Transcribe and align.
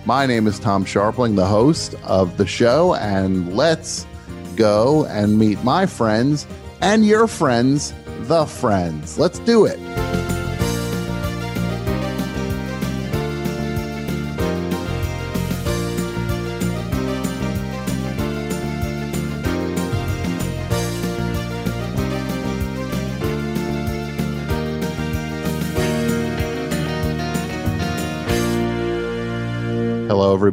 My 0.05 0.27
name 0.27 0.47
is 0.47 0.59
Tom 0.59 0.85
Scharpling, 0.85 1.35
the 1.35 1.47
host 1.47 1.95
of 2.05 2.37
the 2.37 2.47
show, 2.47 2.95
and 2.97 3.57
let's 3.57 4.07
go 4.55 5.07
and 5.07 5.38
meet 5.38 5.65
my 5.65 5.87
friends 5.87 6.47
and 6.83 7.07
your 7.07 7.27
friends, 7.27 7.95
the 8.24 8.45
Friends. 8.45 9.19
Let's 9.19 9.38
do 9.38 9.65
it. 9.65 9.79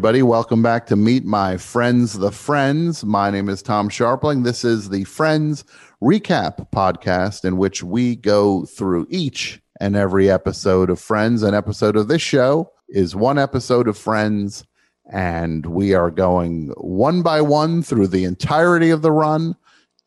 Everybody. 0.08 0.24
Welcome 0.24 0.64
back 0.64 0.86
to 0.86 0.96
Meet 0.96 1.26
My 1.26 1.58
Friends, 1.58 2.14
the 2.14 2.32
Friends. 2.32 3.04
My 3.04 3.30
name 3.30 3.50
is 3.50 3.62
Tom 3.62 3.90
Scharpling. 3.90 4.46
This 4.46 4.64
is 4.64 4.88
the 4.88 5.04
Friends 5.04 5.66
Recap 6.02 6.72
podcast, 6.72 7.44
in 7.44 7.58
which 7.58 7.84
we 7.84 8.16
go 8.16 8.64
through 8.64 9.06
each 9.10 9.62
and 9.82 9.98
every 9.98 10.32
episode 10.32 10.90
of 10.90 11.02
Friends. 11.02 11.44
An 11.44 11.54
episode 11.54 11.98
of 11.98 12.08
this 12.08 12.22
show 12.22 12.72
is 12.88 13.18
one 13.18 13.38
episode 13.38 13.90
of 13.90 13.98
Friends, 13.98 14.64
and 15.12 15.66
we 15.66 15.94
are 15.94 16.10
going 16.10 16.70
one 16.78 17.22
by 17.22 17.42
one 17.42 17.84
through 17.84 18.08
the 18.08 18.24
entirety 18.24 18.92
of 18.92 19.02
the 19.02 19.12
run. 19.12 19.58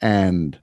And 0.01 0.59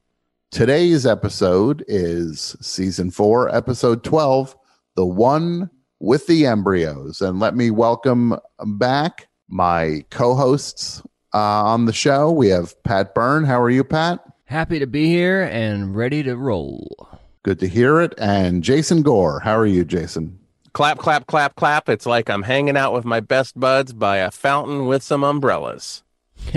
today's 0.50 1.06
episode 1.06 1.86
is 1.88 2.58
season 2.60 3.12
four, 3.12 3.56
episode 3.56 4.04
12, 4.04 4.58
The 4.96 5.06
One 5.06 5.70
with 6.00 6.28
the 6.28 6.46
embryos. 6.46 7.22
And 7.22 7.40
let 7.40 7.56
me 7.56 7.72
welcome 7.72 8.38
back 8.66 9.28
my 9.50 10.04
co 10.10 10.36
hosts 10.36 11.02
uh, 11.34 11.64
on 11.66 11.86
the 11.86 11.94
show. 11.94 12.32
We 12.32 12.50
have 12.50 12.82
Pat 12.84 13.14
Byrne. 13.14 13.44
How 13.44 13.62
are 13.62 13.70
you, 13.70 13.84
Pat? 13.84 14.20
Happy 14.46 14.80
to 14.80 14.88
be 14.88 15.08
here 15.08 15.44
and 15.44 15.96
ready 15.96 16.24
to 16.24 16.38
roll. 16.38 17.10
Good 17.44 17.60
to 17.60 17.68
hear 17.68 18.02
it. 18.02 18.14
And 18.18 18.64
Jason 18.64 19.02
Gore. 19.02 19.40
How 19.40 19.58
are 19.58 19.66
you, 19.66 19.84
Jason? 19.84 20.40
Clap, 20.74 21.00
clap, 21.00 21.28
clap, 21.28 21.56
clap. 21.56 21.90
It's 21.90 22.06
like 22.06 22.30
I'm 22.30 22.44
hanging 22.44 22.78
out 22.78 22.94
with 22.94 23.04
my 23.04 23.20
best 23.20 23.60
buds 23.60 23.94
by 23.94 24.18
a 24.18 24.32
fountain 24.32 24.86
with 24.86 25.02
some 25.02 25.24
umbrellas. 25.24 26.04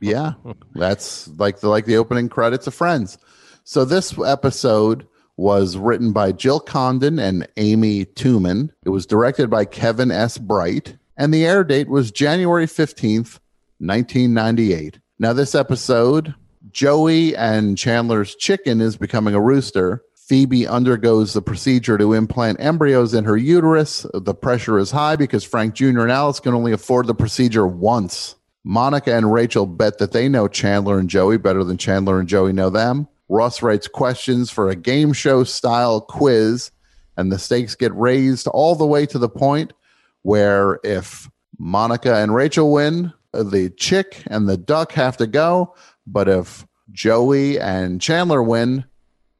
yeah, 0.00 0.34
that's 0.74 1.28
like 1.28 1.60
the 1.60 1.68
like 1.68 1.84
the 1.84 1.96
opening 1.96 2.28
credits 2.28 2.66
of 2.66 2.74
Friends. 2.74 3.18
So 3.64 3.84
this 3.84 4.16
episode 4.18 5.06
was 5.36 5.76
written 5.76 6.12
by 6.12 6.32
Jill 6.32 6.60
Condon 6.60 7.18
and 7.18 7.46
Amy 7.56 8.04
Toomin. 8.04 8.70
It 8.84 8.90
was 8.90 9.06
directed 9.06 9.50
by 9.50 9.64
Kevin 9.64 10.10
S. 10.10 10.38
Bright, 10.38 10.96
and 11.16 11.32
the 11.32 11.46
air 11.46 11.64
date 11.64 11.88
was 11.88 12.10
January 12.10 12.66
15th, 12.66 13.38
1998. 13.78 14.98
Now, 15.18 15.32
this 15.32 15.54
episode, 15.54 16.34
Joey 16.70 17.36
and 17.36 17.76
Chandler's 17.78 18.34
chicken 18.34 18.80
is 18.80 18.96
becoming 18.96 19.34
a 19.34 19.40
rooster. 19.40 20.02
Phoebe 20.16 20.66
undergoes 20.66 21.32
the 21.32 21.42
procedure 21.42 21.98
to 21.98 22.12
implant 22.12 22.60
embryos 22.60 23.12
in 23.12 23.24
her 23.24 23.36
uterus. 23.36 24.06
The 24.14 24.34
pressure 24.34 24.78
is 24.78 24.90
high 24.90 25.16
because 25.16 25.44
Frank 25.44 25.74
Jr. 25.74 26.00
and 26.00 26.12
Alice 26.12 26.40
can 26.40 26.54
only 26.54 26.72
afford 26.72 27.06
the 27.06 27.14
procedure 27.14 27.66
once. 27.66 28.36
Monica 28.64 29.14
and 29.14 29.32
Rachel 29.32 29.66
bet 29.66 29.98
that 29.98 30.12
they 30.12 30.28
know 30.28 30.46
Chandler 30.46 30.98
and 30.98 31.10
Joey 31.10 31.36
better 31.36 31.64
than 31.64 31.76
Chandler 31.76 32.20
and 32.20 32.28
Joey 32.28 32.52
know 32.52 32.70
them. 32.70 33.08
Ross 33.32 33.62
writes 33.62 33.88
questions 33.88 34.50
for 34.50 34.68
a 34.68 34.76
game 34.76 35.14
show 35.14 35.42
style 35.42 36.02
quiz, 36.02 36.70
and 37.16 37.32
the 37.32 37.38
stakes 37.38 37.74
get 37.74 37.94
raised 37.94 38.46
all 38.48 38.74
the 38.74 38.86
way 38.86 39.06
to 39.06 39.18
the 39.18 39.28
point 39.28 39.72
where 40.20 40.78
if 40.84 41.30
Monica 41.58 42.16
and 42.16 42.34
Rachel 42.34 42.70
win, 42.70 43.10
the 43.32 43.72
chick 43.78 44.22
and 44.26 44.46
the 44.46 44.58
duck 44.58 44.92
have 44.92 45.16
to 45.16 45.26
go. 45.26 45.74
But 46.06 46.28
if 46.28 46.66
Joey 46.90 47.58
and 47.58 48.02
Chandler 48.02 48.42
win, 48.42 48.84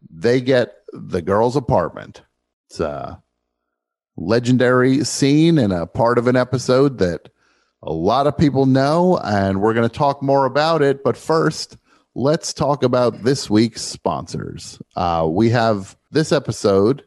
they 0.08 0.40
get 0.40 0.74
the 0.94 1.20
girl's 1.20 1.56
apartment. 1.56 2.22
It's 2.70 2.80
a 2.80 3.22
legendary 4.16 5.04
scene 5.04 5.58
and 5.58 5.72
a 5.72 5.86
part 5.86 6.16
of 6.16 6.28
an 6.28 6.36
episode 6.36 6.96
that 6.98 7.28
a 7.82 7.92
lot 7.92 8.26
of 8.26 8.38
people 8.38 8.64
know, 8.64 9.18
and 9.22 9.60
we're 9.60 9.74
going 9.74 9.88
to 9.88 9.94
talk 9.94 10.22
more 10.22 10.46
about 10.46 10.80
it. 10.80 11.04
But 11.04 11.18
first, 11.18 11.76
let's 12.14 12.52
talk 12.52 12.82
about 12.82 13.22
this 13.22 13.48
week's 13.48 13.82
sponsors. 13.82 14.80
Uh, 14.96 15.26
we 15.28 15.50
have 15.50 15.96
this 16.10 16.32
episode 16.32 17.04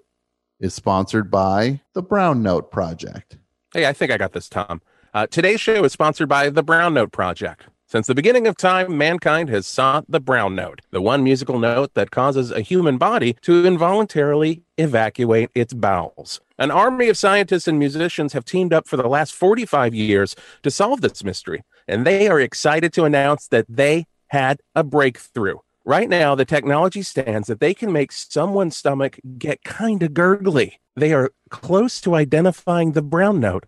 is 0.59 0.73
sponsored 0.73 1.29
by 1.29 1.81
the 1.93 2.01
Brown 2.01 2.41
Note 2.41 2.71
Project. 2.71 3.37
Hey, 3.73 3.85
I 3.85 3.93
think 3.93 4.11
I 4.11 4.17
got 4.17 4.33
this, 4.33 4.49
Tom. 4.49 4.81
Uh, 5.13 5.27
today's 5.27 5.61
show 5.61 5.83
is 5.83 5.91
sponsored 5.91 6.29
by 6.29 6.49
the 6.49 6.63
Brown 6.63 6.93
Note 6.93 7.11
Project. 7.11 7.67
Since 7.87 8.07
the 8.07 8.15
beginning 8.15 8.47
of 8.47 8.57
time, 8.57 8.97
mankind 8.97 9.47
has 9.49 9.67
sought 9.67 10.05
the 10.09 10.19
brown 10.19 10.55
note, 10.55 10.81
the 10.89 11.01
one 11.01 11.23
musical 11.23 11.59
note 11.59 11.93
that 11.93 12.09
causes 12.09 12.49
a 12.49 12.61
human 12.61 12.97
body 12.97 13.37
to 13.43 13.65
involuntarily 13.65 14.63
evacuate 14.77 15.51
its 15.53 15.71
bowels. 15.71 16.41
An 16.57 16.71
army 16.71 17.09
of 17.09 17.17
scientists 17.17 17.67
and 17.67 17.77
musicians 17.77 18.33
have 18.33 18.43
teamed 18.43 18.73
up 18.73 18.87
for 18.87 18.97
the 18.97 19.07
last 19.07 19.35
45 19.35 19.93
years 19.93 20.35
to 20.63 20.71
solve 20.71 21.01
this 21.01 21.23
mystery, 21.23 21.63
and 21.87 22.07
they 22.07 22.27
are 22.27 22.39
excited 22.39 22.91
to 22.93 23.05
announce 23.05 23.47
that 23.49 23.67
they 23.69 24.07
had 24.27 24.61
a 24.75 24.83
breakthrough. 24.83 25.57
Right 25.83 26.09
now, 26.09 26.33
the 26.33 26.45
technology 26.45 27.03
stands 27.03 27.47
that 27.47 27.59
they 27.59 27.73
can 27.73 27.91
make 27.91 28.11
someone's 28.11 28.75
stomach 28.75 29.19
get 29.37 29.63
kind 29.63 30.01
of 30.01 30.13
gurgly. 30.13 30.79
They 30.95 31.13
are 31.13 31.31
close 31.49 32.01
to 32.01 32.15
identifying 32.15 32.93
the 32.93 33.03
brown 33.03 33.39
note, 33.39 33.65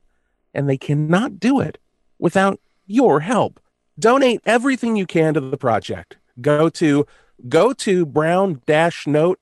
and 0.54 0.68
they 0.68 0.78
cannot 0.78 1.40
do 1.40 1.60
it 1.60 1.78
without 2.18 2.60
your 2.88 3.20
help. 3.20 3.60
Donate 4.00 4.42
everything 4.46 4.96
you 4.96 5.06
can 5.06 5.36
to 5.36 5.40
the 5.40 5.58
project. 5.58 6.18
Go 6.42 6.70
to 6.70 7.06
go 7.48 7.72
to 7.72 8.06
brown 8.06 8.62
note 9.06 9.40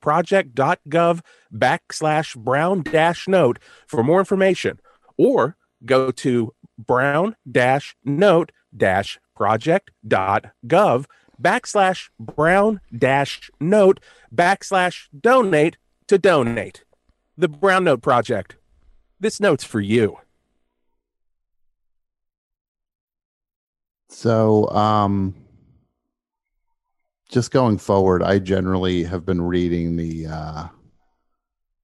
project.gov 0.00 1.20
backslash 1.52 2.36
brown 2.36 2.82
note 3.28 3.58
for 3.86 4.02
more 4.02 4.18
information 4.18 4.80
or 5.18 5.56
go 5.84 6.10
to 6.10 6.54
brown 6.78 7.36
note 8.04 8.50
project.gov 9.34 11.04
backslash 11.40 12.08
brown 12.18 12.80
dash 12.96 13.50
note 13.60 14.00
backslash 14.34 15.08
donate 15.18 15.76
to 16.06 16.18
donate. 16.18 16.84
The 17.36 17.48
Brown 17.48 17.84
Note 17.84 18.02
Project. 18.02 18.56
This 19.18 19.40
note's 19.40 19.64
for 19.64 19.80
you. 19.80 20.18
So, 24.08 24.68
um, 24.68 25.34
just 27.28 27.50
going 27.50 27.78
forward, 27.78 28.22
I 28.22 28.38
generally 28.38 29.02
have 29.02 29.26
been 29.26 29.42
reading 29.42 29.96
the 29.96 30.26
uh, 30.26 30.68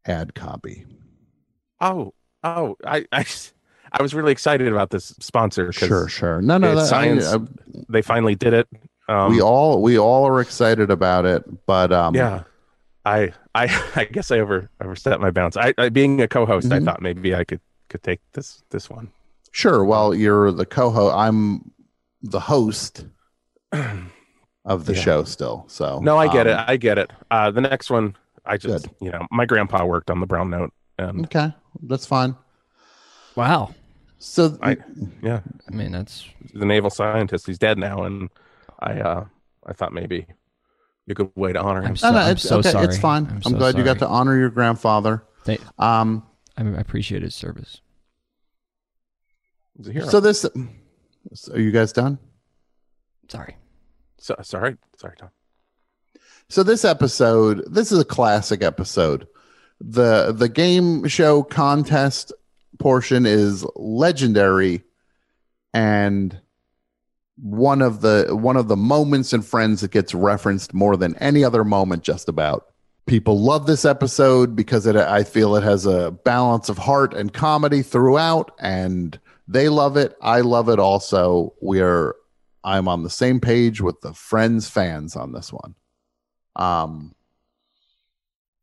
ad 0.07 0.35
copy. 0.35 0.87
Oh, 1.81 2.15
oh, 2.45 2.77
I, 2.87 3.07
I, 3.11 3.25
I 3.93 4.03
was 4.03 4.15
really 4.15 4.33
excited 4.33 4.69
about 4.69 4.91
this 4.91 5.15
sponsor. 5.21 5.73
Sure, 5.73 6.09
sure. 6.09 6.41
No, 6.41 6.59
no, 6.59 6.75
that, 6.75 6.87
science. 6.87 7.27
I, 7.27 7.37
I, 7.37 7.39
they 7.89 8.03
finally 8.03 8.35
did 8.35 8.53
it. 8.53 8.69
Um, 9.09 9.33
we 9.33 9.41
all 9.41 9.83
we 9.83 9.99
all 9.99 10.27
are 10.27 10.41
excited 10.41 10.91
about 10.91 11.25
it, 11.25 11.45
but 11.67 11.93
um, 11.93 12.15
yeah, 12.15 12.45
I 13.05 13.33
I 13.55 13.83
I 13.97 14.05
guess 14.05 14.31
I 14.31 14.39
over 14.39 14.71
overstepped 14.81 15.21
my 15.21 15.31
bounds. 15.31 15.57
I, 15.57 15.75
I 15.79 15.89
being 15.89 16.21
a 16.21 16.29
co-host, 16.29 16.69
mm-hmm. 16.69 16.89
I 16.89 16.93
thought 16.93 17.03
maybe 17.03 17.35
I 17.35 17.45
could 17.45 17.61
could 17.89 18.03
take 18.03 18.21
this 18.33 18.63
this 18.71 18.89
one. 18.89 19.11
Sure. 19.53 19.85
Well, 19.85 20.15
you're 20.15 20.53
the 20.53 20.67
co-host. 20.67 21.15
I'm 21.17 21.73
the 22.23 22.39
host 22.39 23.07
of 23.73 24.87
the 24.87 24.95
yeah. 24.95 25.01
show 25.01 25.25
still. 25.25 25.65
So 25.69 25.99
no, 26.01 26.17
I 26.17 26.29
get 26.29 26.47
um, 26.47 26.53
it. 26.53 26.65
I 26.69 26.77
get 26.77 26.99
it. 26.99 27.11
Uh, 27.31 27.51
the 27.51 27.61
next 27.61 27.91
one, 27.91 28.15
I 28.47 28.57
just 28.57 28.85
good. 28.85 28.95
you 29.01 29.11
know, 29.11 29.27
my 29.33 29.45
grandpa 29.45 29.85
worked 29.85 30.11
on 30.11 30.21
the 30.21 30.27
brown 30.27 30.51
note. 30.51 30.73
And 30.99 31.25
okay, 31.25 31.53
that's 31.83 32.07
fine. 32.07 32.37
Wow. 33.35 33.75
So 34.23 34.59
I, 34.63 34.77
yeah, 35.23 35.41
I 35.67 35.75
mean 35.75 35.93
that's 35.93 36.27
the 36.55 36.67
naval 36.67 36.91
scientist. 36.91 37.47
He's 37.47 37.59
dead 37.59 37.79
now, 37.79 38.05
and 38.05 38.29
I 38.79 39.01
uh 39.01 39.25
I 39.67 39.73
thought 39.73 39.93
maybe 39.95 40.27
a 41.09 41.15
good 41.15 41.33
way 41.35 41.53
to 41.53 41.61
honor 41.61 41.81
him. 41.81 41.89
I'm 41.89 41.97
so- 41.97 42.11
No, 42.11 42.19
no, 42.19 42.25
I'm 42.27 42.33
it's 42.33 42.43
so 42.43 42.59
okay. 42.59 42.71
sorry. 42.71 42.85
It's 42.87 42.99
fine. 42.99 43.27
I'm 43.27 43.37
I'm, 43.37 43.43
so 43.43 43.51
glad 43.59 43.77
you 43.77 43.83
got 43.83 43.99
to 43.99 44.07
honor 44.07 44.39
your 44.39 44.51
grandfather. 44.51 45.25
Thank- 45.45 45.61
Um, 45.81 46.25
I, 46.57 46.63
mean, 46.63 46.77
I 46.77 46.81
appreciate 46.81 47.23
his 47.23 47.35
service. 47.35 47.81
He's 49.77 49.89
a 49.89 49.93
hero. 49.93 50.07
so 50.07 50.21
this, 50.21 50.47
so 51.35 51.53
are 51.55 51.59
you 51.59 51.73
guys 51.73 51.93
done? 51.93 52.19
Sorry. 53.29 53.57
So- 54.19 54.37
sorry, 54.43 54.77
sorry, 54.97 55.17
Tom. 55.19 55.31
So 56.49 56.63
this 56.63 56.85
episode, 56.85 57.65
this 57.73 57.91
is 57.91 57.99
a 57.99 58.05
classic 58.05 58.63
episode. 58.63 59.27
The 59.81 60.33
the 60.33 60.49
game 60.49 61.09
show 61.09 61.43
contest 61.43 62.33
portion 62.81 63.27
is 63.27 63.65
legendary 63.77 64.83
and 65.73 66.41
one 67.37 67.81
of 67.81 68.01
the 68.01 68.29
one 68.33 68.57
of 68.57 68.69
the 68.69 68.77
moments 68.77 69.33
in 69.33 69.43
Friends 69.43 69.81
that 69.81 69.91
gets 69.91 70.15
referenced 70.15 70.75
more 70.75 70.97
than 70.97 71.17
any 71.17 71.45
other 71.45 71.65
moment 71.65 72.03
just 72.03 72.29
about. 72.29 72.67
People 73.07 73.41
love 73.41 73.67
this 73.67 73.85
episode 73.85 74.55
because 74.55 74.87
it 74.87 74.97
I 74.97 75.25
feel 75.25 75.57
it 75.57 75.63
has 75.63 75.87
a 75.87 76.11
balance 76.11 76.69
of 76.69 76.79
heart 76.79 77.15
and 77.15 77.33
comedy 77.33 77.83
throughout 77.83 78.51
and 78.59 79.19
they 79.49 79.69
love 79.69 79.97
it. 79.97 80.17
I 80.21 80.43
love 80.43 80.69
it 80.69 80.79
also. 80.79 81.55
We 81.63 81.81
are 81.81 82.15
I'm 82.63 82.89
on 82.89 83.03
the 83.03 83.11
same 83.11 83.41
page 83.41 83.81
with 83.81 84.01
the 84.01 84.13
Friends 84.13 84.69
fans 84.69 85.17
on 85.17 85.33
this 85.33 85.53
one. 85.53 85.75
Um, 86.57 87.15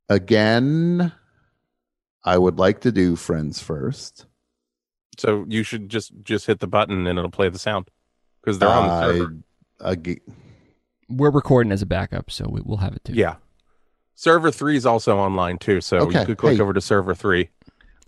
again, 0.07 1.11
I 2.27 2.37
would 2.37 2.59
like 2.59 2.81
to 2.81 2.91
do 2.91 3.15
friends 3.15 3.61
first. 3.61 4.25
So 5.17 5.45
you 5.47 5.63
should 5.63 5.87
just 5.89 6.11
just 6.23 6.45
hit 6.45 6.59
the 6.59 6.67
button 6.67 7.07
and 7.07 7.17
it'll 7.17 7.31
play 7.31 7.47
the 7.49 7.57
sound 7.57 7.89
because 8.41 8.59
they're 8.59 8.69
on 8.69 8.87
the 8.87 9.13
server. 9.13 9.35
I- 9.79 9.91
ag- 9.91 10.21
We're 11.09 11.31
recording 11.31 11.71
as 11.71 11.81
a 11.81 11.85
backup, 11.85 12.29
so 12.29 12.47
we, 12.49 12.59
we'll 12.63 12.77
have 12.77 12.93
it 12.95 13.03
too. 13.05 13.13
Yeah. 13.13 13.35
Server 14.15 14.51
three 14.51 14.75
is 14.75 14.85
also 14.85 15.17
online 15.17 15.57
too, 15.57 15.79
so 15.79 15.99
Okay, 15.99 16.19
you 16.19 16.25
could 16.25 16.37
click 16.37 16.57
hey. 16.57 16.61
over 16.61 16.73
to 16.73 16.81
server 16.81 17.15
three. 17.15 17.49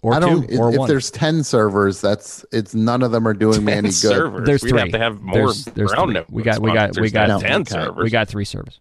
Or 0.02 0.14
I 0.14 0.20
two, 0.20 0.26
don't. 0.28 0.50
If, 0.52 0.60
or 0.60 0.72
if 0.72 0.78
one. 0.80 0.88
there's 0.90 1.10
ten 1.12 1.44
servers, 1.44 2.02
that's 2.02 2.44
it's 2.52 2.76
none 2.76 3.04
of 3.04 3.12
them 3.12 3.28
are 3.28 3.34
doing 3.34 3.64
me 3.64 3.72
any 3.74 3.90
good. 3.90 3.94
servers. 3.94 4.46
There's 4.46 4.64
We'd 4.64 4.70
three. 4.72 4.80
have 4.82 4.92
to 4.92 4.98
have 5.00 5.22
more 5.22 5.34
There's- 5.36 5.64
there's 5.76 5.92
brown 5.92 6.08
three. 6.08 6.14
note 6.16 6.30
We 6.30 6.44
got- 6.44 6.60
we 6.62 6.74
got- 6.74 7.00
we 7.00 7.10
got- 7.10 7.28
to 7.28 7.32
have 7.34 7.42
No, 7.42 7.48
ten 7.48 7.62
okay. 7.62 7.72
servers. 7.72 8.04
we 8.04 8.10
got 8.10 8.28
three 8.28 8.46
servers. 8.46 8.80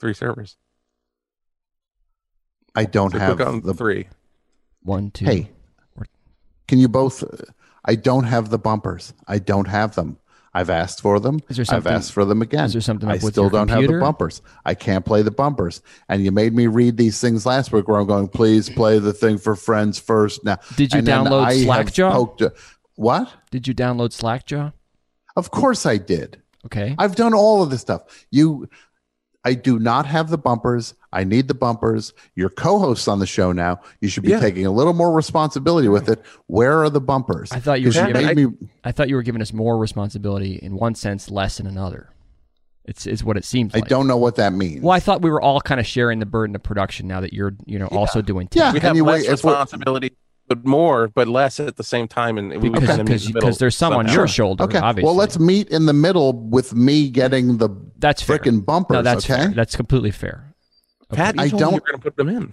three 0.00 0.14
servers. 0.14 0.56
I 2.78 2.84
don't 2.84 3.10
So 3.12 3.18
have 3.18 3.36
click 3.36 3.48
on 3.48 3.60
the. 3.62 3.74
three. 3.74 4.06
One, 4.82 5.10
two. 5.10 5.24
Hey, 5.24 5.50
or- 5.96 6.06
can 6.68 6.78
you 6.78 6.88
both? 6.88 7.24
I 7.84 7.96
don't 7.96 8.24
have 8.24 8.50
the 8.50 8.58
bumpers. 8.58 9.12
I 9.26 9.38
don't 9.40 9.66
have 9.66 9.94
them. 9.96 10.18
I've 10.54 10.70
asked 10.70 11.02
for 11.02 11.18
them. 11.20 11.40
Is 11.48 11.56
there 11.56 11.66
I've 11.68 11.86
asked 11.86 12.12
for 12.12 12.24
them 12.24 12.40
again. 12.40 12.64
is 12.64 12.72
there 12.72 12.80
something 12.82 13.08
I 13.08 13.14
with 13.14 13.32
still 13.34 13.44
your 13.44 13.50
don't 13.50 13.68
have 13.68 13.86
the 13.86 13.98
bumpers. 14.00 14.40
I 14.64 14.74
can't 14.74 15.04
play 15.04 15.22
the 15.22 15.30
bumpers. 15.30 15.82
And 16.08 16.24
you 16.24 16.30
made 16.32 16.54
me 16.54 16.66
read 16.68 16.96
these 16.96 17.20
things 17.20 17.44
last 17.46 17.70
week 17.72 17.86
where 17.88 17.98
I'm 18.00 18.06
going, 18.06 18.28
please 18.28 18.70
play 18.70 18.98
the 18.98 19.12
thing 19.12 19.38
for 19.38 19.54
friends 19.56 19.98
first. 19.98 20.44
Now, 20.44 20.56
Did 20.76 20.92
you 20.92 21.00
And 21.00 21.06
download 21.08 21.64
Slackjaw? 21.64 22.12
poked- 22.12 22.42
what? 22.94 23.28
Did 23.50 23.68
you 23.68 23.74
download 23.74 24.12
Slackjaw? 24.12 24.70
Of 25.36 25.50
course 25.50 25.84
I 25.84 25.96
did. 25.98 26.40
Okay. 26.66 26.94
I've 26.98 27.14
done 27.14 27.34
all 27.34 27.62
of 27.62 27.70
this 27.70 27.80
stuff. 27.82 28.02
You, 28.30 28.68
I 29.44 29.54
do 29.54 29.78
not 29.78 30.06
have 30.06 30.30
the 30.30 30.38
bumpers. 30.38 30.94
I 31.12 31.24
need 31.24 31.48
the 31.48 31.54
bumpers. 31.54 32.12
You're 32.34 32.50
co-hosts 32.50 33.08
on 33.08 33.18
the 33.18 33.26
show 33.26 33.50
now. 33.52 33.80
You 34.00 34.08
should 34.08 34.24
be 34.24 34.30
Yeah. 34.30 34.40
taking 34.40 34.66
a 34.66 34.70
little 34.70 34.92
more 34.92 35.12
responsibility 35.12 35.88
with 35.88 36.08
it. 36.08 36.22
Where 36.48 36.82
are 36.82 36.90
the 36.90 37.00
bumpers? 37.00 37.50
I 37.50 37.60
thought 37.60 37.80
you 37.80 37.86
were 37.88 37.92
'Cause 37.92 38.08
you 38.08 38.12
giving- 38.14 38.26
made 38.26 38.36
me. 38.60 38.68
I 38.84 38.92
thought 38.92 39.08
you 39.08 39.16
were 39.16 39.22
giving 39.22 39.40
us 39.40 39.52
more 39.52 39.78
responsibility 39.78 40.58
in 40.62 40.76
one 40.76 40.94
sense, 40.94 41.30
less 41.30 41.58
in 41.60 41.66
another. 41.66 42.10
It's 42.84 43.06
is 43.06 43.22
what 43.24 43.36
it 43.36 43.44
seems 43.44 43.72
like. 43.74 43.82
I 43.82 43.84
like. 43.84 43.88
don't 43.90 44.06
know 44.06 44.16
what 44.16 44.36
that 44.36 44.52
means. 44.52 44.82
Well, 44.82 44.92
I 44.92 45.00
thought 45.00 45.20
we 45.22 45.30
were 45.30 45.40
all 45.42 45.60
kind 45.60 45.78
of 45.80 45.86
sharing 45.86 46.20
the 46.20 46.26
burden 46.26 46.54
of 46.56 46.62
production 46.62 47.06
now 47.06 47.20
that 47.20 47.32
you're, 47.34 47.52
you 47.66 47.78
know, 47.78 47.86
also 47.88 48.22
doing. 48.22 48.48
Yeah. 48.52 48.72
We 48.72 48.80
have 48.80 48.90
Anyway, 48.90 49.20
less 49.20 49.28
responsibility, 49.28 50.12
but 50.46 50.64
more, 50.64 51.08
but 51.08 51.28
less 51.28 51.60
at 51.60 51.76
the 51.76 51.82
same 51.84 52.08
time, 52.08 52.38
and 52.38 52.48
we 52.62 52.70
because 52.70 52.88
kind 52.88 53.00
of 53.02 53.06
meet 53.08 53.12
because 53.14 53.26
the 53.26 53.32
because 53.34 53.58
there's 53.58 53.76
some 53.76 53.92
on 53.92 54.08
your 54.08 54.26
shoulder. 54.26 54.64
Okay. 54.64 54.78
Obviously. 54.78 55.06
Well, 55.06 55.14
let's 55.16 55.38
meet 55.38 55.68
in 55.68 55.84
the 55.84 55.92
middle 55.92 56.32
with 56.32 56.74
me 56.74 57.10
getting 57.10 57.58
the 57.58 57.68
That's 57.98 58.22
fair. 58.22 58.38
frickin' 58.38 58.64
bumpers. 58.64 58.94
No, 58.94 59.02
that's 59.02 59.24
okay. 59.30 59.42
fair. 59.44 59.52
That's 59.54 59.76
completely 59.76 60.10
fair. 60.10 60.47
Pat, 61.10 61.36
you 61.36 61.42
I 61.42 61.48
told 61.48 61.52
me 61.54 61.58
don't- 61.60 61.72
you 61.72 61.74
were 61.76 61.86
going 61.86 61.98
to 61.98 62.02
put 62.02 62.16
them 62.16 62.28
in. 62.28 62.52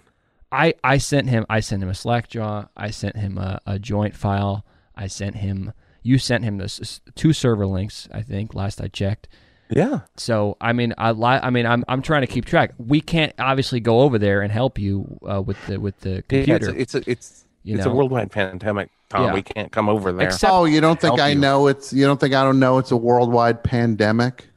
I 0.51 0.73
I 0.83 0.97
sent 0.99 1.27
him 1.29 1.45
I 1.49 1.59
sent 1.59 1.83
him 1.83 1.89
a 1.89 1.93
Slackjaw. 1.95 2.65
I 2.77 2.89
sent 2.91 3.17
him 3.17 3.37
a, 3.37 3.59
a 3.65 3.77
joint 3.79 4.15
file. 4.15 4.63
I 4.95 5.07
sent 5.07 5.35
him. 5.37 5.73
You 6.03 6.17
sent 6.19 6.43
him 6.43 6.57
this 6.57 7.01
two 7.15 7.33
server 7.33 7.65
links. 7.65 8.07
I 8.13 8.21
think 8.21 8.53
last 8.53 8.79
I 8.79 8.87
checked. 8.87 9.27
Yeah. 9.69 10.01
So 10.15 10.55
I 10.61 10.71
mean 10.71 10.93
I 10.97 11.11
li- 11.11 11.39
I 11.41 11.49
mean 11.49 11.65
I'm 11.65 11.83
I'm 11.87 12.01
trying 12.01 12.21
to 12.21 12.27
keep 12.27 12.45
track. 12.45 12.73
We 12.77 13.01
can't 13.01 13.33
obviously 13.39 13.79
go 13.79 14.01
over 14.01 14.17
there 14.19 14.41
and 14.43 14.51
help 14.51 14.77
you 14.79 15.17
uh, 15.29 15.41
with 15.41 15.57
the 15.65 15.77
with 15.79 15.99
the 16.01 16.23
Yeah, 16.29 16.45
computer. 16.45 16.69
it's 16.77 16.93
a, 16.93 16.99
it's 16.99 17.07
a, 17.07 17.11
it's 17.11 17.45
You 17.63 17.75
it's 17.77 17.85
know. 17.85 17.91
a 17.91 17.95
worldwide 17.95 18.31
pandemic, 18.31 18.91
Tom. 19.09 19.25
Yeah. 19.25 19.33
We 19.33 19.41
can't 19.41 19.71
come 19.71 19.89
over 19.89 20.11
there. 20.13 20.27
Except- 20.27 20.53
oh, 20.53 20.65
you 20.65 20.79
don't 20.79 21.01
think 21.01 21.19
I 21.19 21.29
you. 21.29 21.39
know 21.39 21.67
it's? 21.67 21.91
You 21.91 22.05
don't 22.05 22.19
think 22.19 22.33
I 22.35 22.43
don't 22.43 22.59
know 22.59 22.77
it's 22.77 22.91
a 22.91 22.97
worldwide 22.97 23.63
pandemic? 23.63 24.47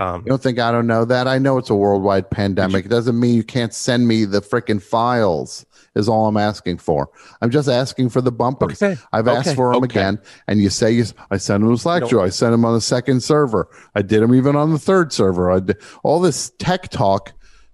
Um, 0.00 0.22
You 0.22 0.30
don't 0.30 0.42
think 0.42 0.58
I 0.58 0.72
don't 0.72 0.86
know 0.86 1.04
that? 1.04 1.28
I 1.28 1.38
know 1.38 1.58
it's 1.58 1.70
a 1.70 1.74
worldwide 1.74 2.30
pandemic. 2.30 2.86
It 2.86 2.88
doesn't 2.88 3.18
mean 3.18 3.34
you 3.36 3.44
can't 3.44 3.72
send 3.74 4.08
me 4.08 4.24
the 4.24 4.40
frickin' 4.40 4.82
files. 4.82 5.64
Is 5.96 6.08
all 6.08 6.26
I'm 6.28 6.36
asking 6.36 6.78
for. 6.78 7.10
I'm 7.42 7.50
just 7.50 7.68
asking 7.68 8.10
for 8.10 8.20
the 8.20 8.30
bumpers. 8.30 8.80
Okay. 8.80 8.96
I've 9.12 9.26
asked 9.26 9.56
for 9.56 9.72
them 9.74 9.82
Okay. 9.82 9.98
again, 10.00 10.20
and 10.46 10.60
you 10.60 10.70
say 10.70 10.92
you, 10.92 11.04
I 11.32 11.36
sent 11.36 11.62
them 11.62 11.68
to 11.68 11.68
don't- 11.70 11.78
Slackjaw. 11.78 12.22
I 12.22 12.28
sent 12.28 12.52
them 12.52 12.64
on 12.64 12.74
the 12.74 12.80
second 12.80 13.22
server. 13.24 13.68
I 13.96 14.02
did 14.02 14.22
them 14.22 14.32
even 14.32 14.54
on 14.54 14.70
the 14.72 14.78
third 14.78 15.12
server. 15.12 15.50
I 15.50 15.58
did, 15.58 15.78
all 16.04 16.20
this 16.20 16.50
tech 16.60 16.90
talk. 16.90 17.32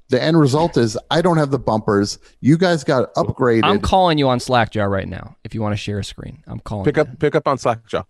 The 0.09 0.23
end 0.23 0.39
result 0.41 0.79
is 0.79 0.97
I 1.11 1.21
don't 1.21 1.37
have 1.37 1.51
the 1.51 1.59
bumpers. 1.59 2.19
You 2.41 2.57
guys 2.57 2.85
got 2.85 3.13
upgraded. 3.17 3.65
I'm 3.65 3.81
calling 3.81 4.17
you 4.17 4.29
on 4.31 4.41
Slackjaw 4.41 4.85
right 4.85 5.09
now. 5.09 5.37
If 5.45 5.53
you 5.55 5.61
want 5.61 5.75
to 5.75 5.77
share 5.77 5.99
a 5.99 6.05
screen, 6.05 6.43
I'm 6.47 6.61
calling. 6.61 6.87
pick 6.87 6.97
you. 6.97 7.03
up 7.03 7.19
pick 7.19 7.35
up 7.35 7.47
on 7.47 7.59
Slackjaw. 7.59 8.05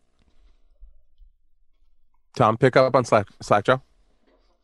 Tom, 2.37 2.57
pick 2.59 2.77
up 2.77 2.95
on 2.95 3.05
Slack 3.05 3.27
Slackjaw. 3.41 3.79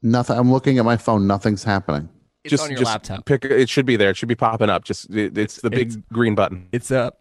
Nothing. 0.02 0.38
I'm 0.38 0.50
looking 0.52 0.78
at 0.78 0.84
my 0.84 0.96
phone. 0.96 1.26
Nothing's 1.26 1.64
happening. 1.64 2.08
It's 2.44 2.50
just 2.50 2.64
on 2.64 2.70
your 2.70 2.78
just 2.81 2.90
laptop. 2.90 3.25
Pick 3.25 3.44
it 3.44 3.69
should 3.69 3.87
be 3.87 3.96
there. 3.96 4.10
It 4.10 4.16
should 4.16 4.28
be 4.28 4.34
popping 4.34 4.69
up. 4.69 4.84
Just 4.84 5.10
it, 5.14 5.37
it's 5.38 5.56
the 5.60 5.70
big 5.70 5.88
It's- 5.90 6.02
green 6.12 6.34
button. 6.34 6.69
It's 6.72 6.90
up. 6.90 7.20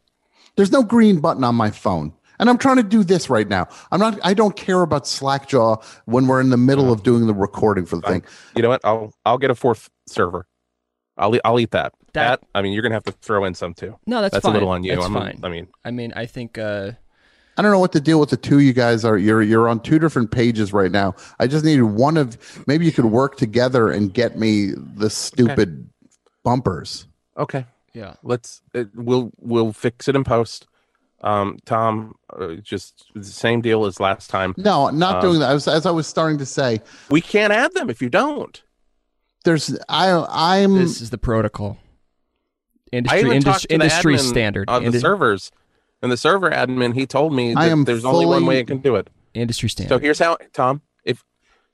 There's 0.56 0.72
no 0.72 0.84
green 0.84 1.20
button 1.20 1.44
on 1.44 1.56
my 1.56 1.70
phone. 1.70 2.14
And 2.40 2.50
I'm 2.50 2.58
trying 2.58 2.78
to 2.78 2.84
do 2.84 3.04
this 3.04 3.30
right 3.30 3.48
now. 3.48 3.68
I'm 3.92 4.00
not 4.00 4.20
I 4.24 4.34
don't 4.34 4.56
care 4.56 4.82
about 4.82 5.06
Slackjaw 5.06 5.78
when 6.06 6.26
we're 6.26 6.42
in 6.42 6.50
the 6.50 6.58
middle 6.58 6.92
of 6.92 7.04
doing 7.04 7.28
the 7.28 7.36
recording 7.36 7.86
for 7.86 7.98
the 7.98 8.02
thing. 8.08 8.24
You 8.56 8.64
know 8.64 8.70
what? 8.70 8.82
I'll 8.84 9.14
I'll 9.26 9.38
get 9.38 9.52
a 9.52 9.56
fourth 9.56 9.90
server. 10.08 10.48
I'll 11.18 11.36
eat, 11.36 11.42
I'll 11.46 11.60
eat 11.60 11.70
that. 11.72 11.94
That- 12.14 12.42
That 12.42 12.48
I 12.56 12.64
mean, 12.64 12.74
you're 12.74 12.82
gonna 12.82 12.96
have 12.96 13.04
to 13.04 13.12
throw 13.12 13.44
in 13.46 13.54
some 13.54 13.76
too. 13.76 13.96
No, 14.08 14.22
that's 14.22 14.34
That's 14.34 14.44
fine. 14.46 14.54
a 14.54 14.56
little 14.56 14.70
on 14.70 14.84
you. 14.84 14.96
That's 14.96 15.06
I'm 15.06 15.14
fine. 15.14 15.40
I 15.44 15.50
mean, 15.50 15.68
I 15.86 15.92
mean, 15.92 16.14
I 16.16 16.26
think 16.26 16.58
uh, 16.58 16.94
I 17.58 17.62
don't 17.62 17.72
know 17.72 17.80
what 17.80 17.92
to 17.94 18.00
deal 18.02 18.20
with 18.20 18.30
the 18.30 18.38
two 18.38 18.60
you 18.60 18.74
guys 18.74 19.04
are. 19.06 19.18
You're 19.18 19.42
you're 19.42 19.68
on 19.70 19.82
two 19.82 20.00
different 20.00 20.32
pages 20.32 20.72
right 20.74 20.92
now. 20.92 21.16
I 21.40 21.48
just 21.48 21.66
needed 21.66 21.84
one 21.84 22.18
of 22.18 22.38
maybe 22.68 22.86
you 22.86 22.92
could 22.92 23.06
work 23.06 23.38
together 23.38 23.92
and 23.92 24.14
get 24.14 24.38
me 24.38 24.72
the 24.76 25.10
stupid 25.10 25.90
bumpers. 26.44 27.08
okay. 27.38 27.66
yeah. 27.94 28.14
Let's 28.24 28.62
it, 28.74 28.88
we'll 28.96 29.32
we'll 29.40 29.74
fix 29.74 30.08
it 30.08 30.16
in 30.16 30.24
post. 30.24 30.68
Um, 31.24 31.60
Tom, 31.66 32.16
uh, 32.36 32.56
just 32.64 33.06
the 33.14 33.24
same 33.24 33.62
deal 33.62 33.86
as 33.86 34.00
last 34.00 34.30
time. 34.32 34.56
No, 34.58 34.90
not 34.90 35.18
Um, 35.18 35.22
doing 35.22 35.40
that. 35.42 35.52
I 35.52 35.54
was, 35.54 35.68
as 35.68 35.86
I 35.86 35.92
was 35.92 36.08
starting 36.08 36.40
to 36.40 36.48
say, 36.48 36.82
We 37.12 37.22
can't 37.22 37.54
add 37.54 37.74
them 37.76 37.92
if 37.92 38.02
you 38.02 38.10
don't. 38.10 38.60
there's 39.44 39.78
I 39.88 40.10
I'm 40.30 40.74
This 40.80 41.00
is 41.00 41.12
the 41.12 41.20
protocol. 41.20 41.78
Industry 42.92 43.36
industry, 43.36 43.68
industry 43.70 44.18
standard. 44.18 44.70
on 44.70 44.82
the 44.82 44.88
Indi- 44.88 45.00
servers, 45.00 45.52
and 46.02 46.12
the 46.12 46.18
server 46.18 46.50
admin 46.52 46.94
he 46.94 47.06
told 47.06 47.34
me 47.34 47.54
I 47.56 47.68
am 47.68 47.84
there's 47.86 48.06
only 48.06 48.26
one 48.26 48.46
way 48.46 48.60
it 48.60 48.68
can 48.68 48.80
do 48.80 48.96
it. 48.96 49.10
industry 49.34 49.70
standard. 49.70 49.96
So 49.96 50.00
here's 50.00 50.20
how, 50.20 50.38
Tom. 50.54 50.82
If 51.06 51.24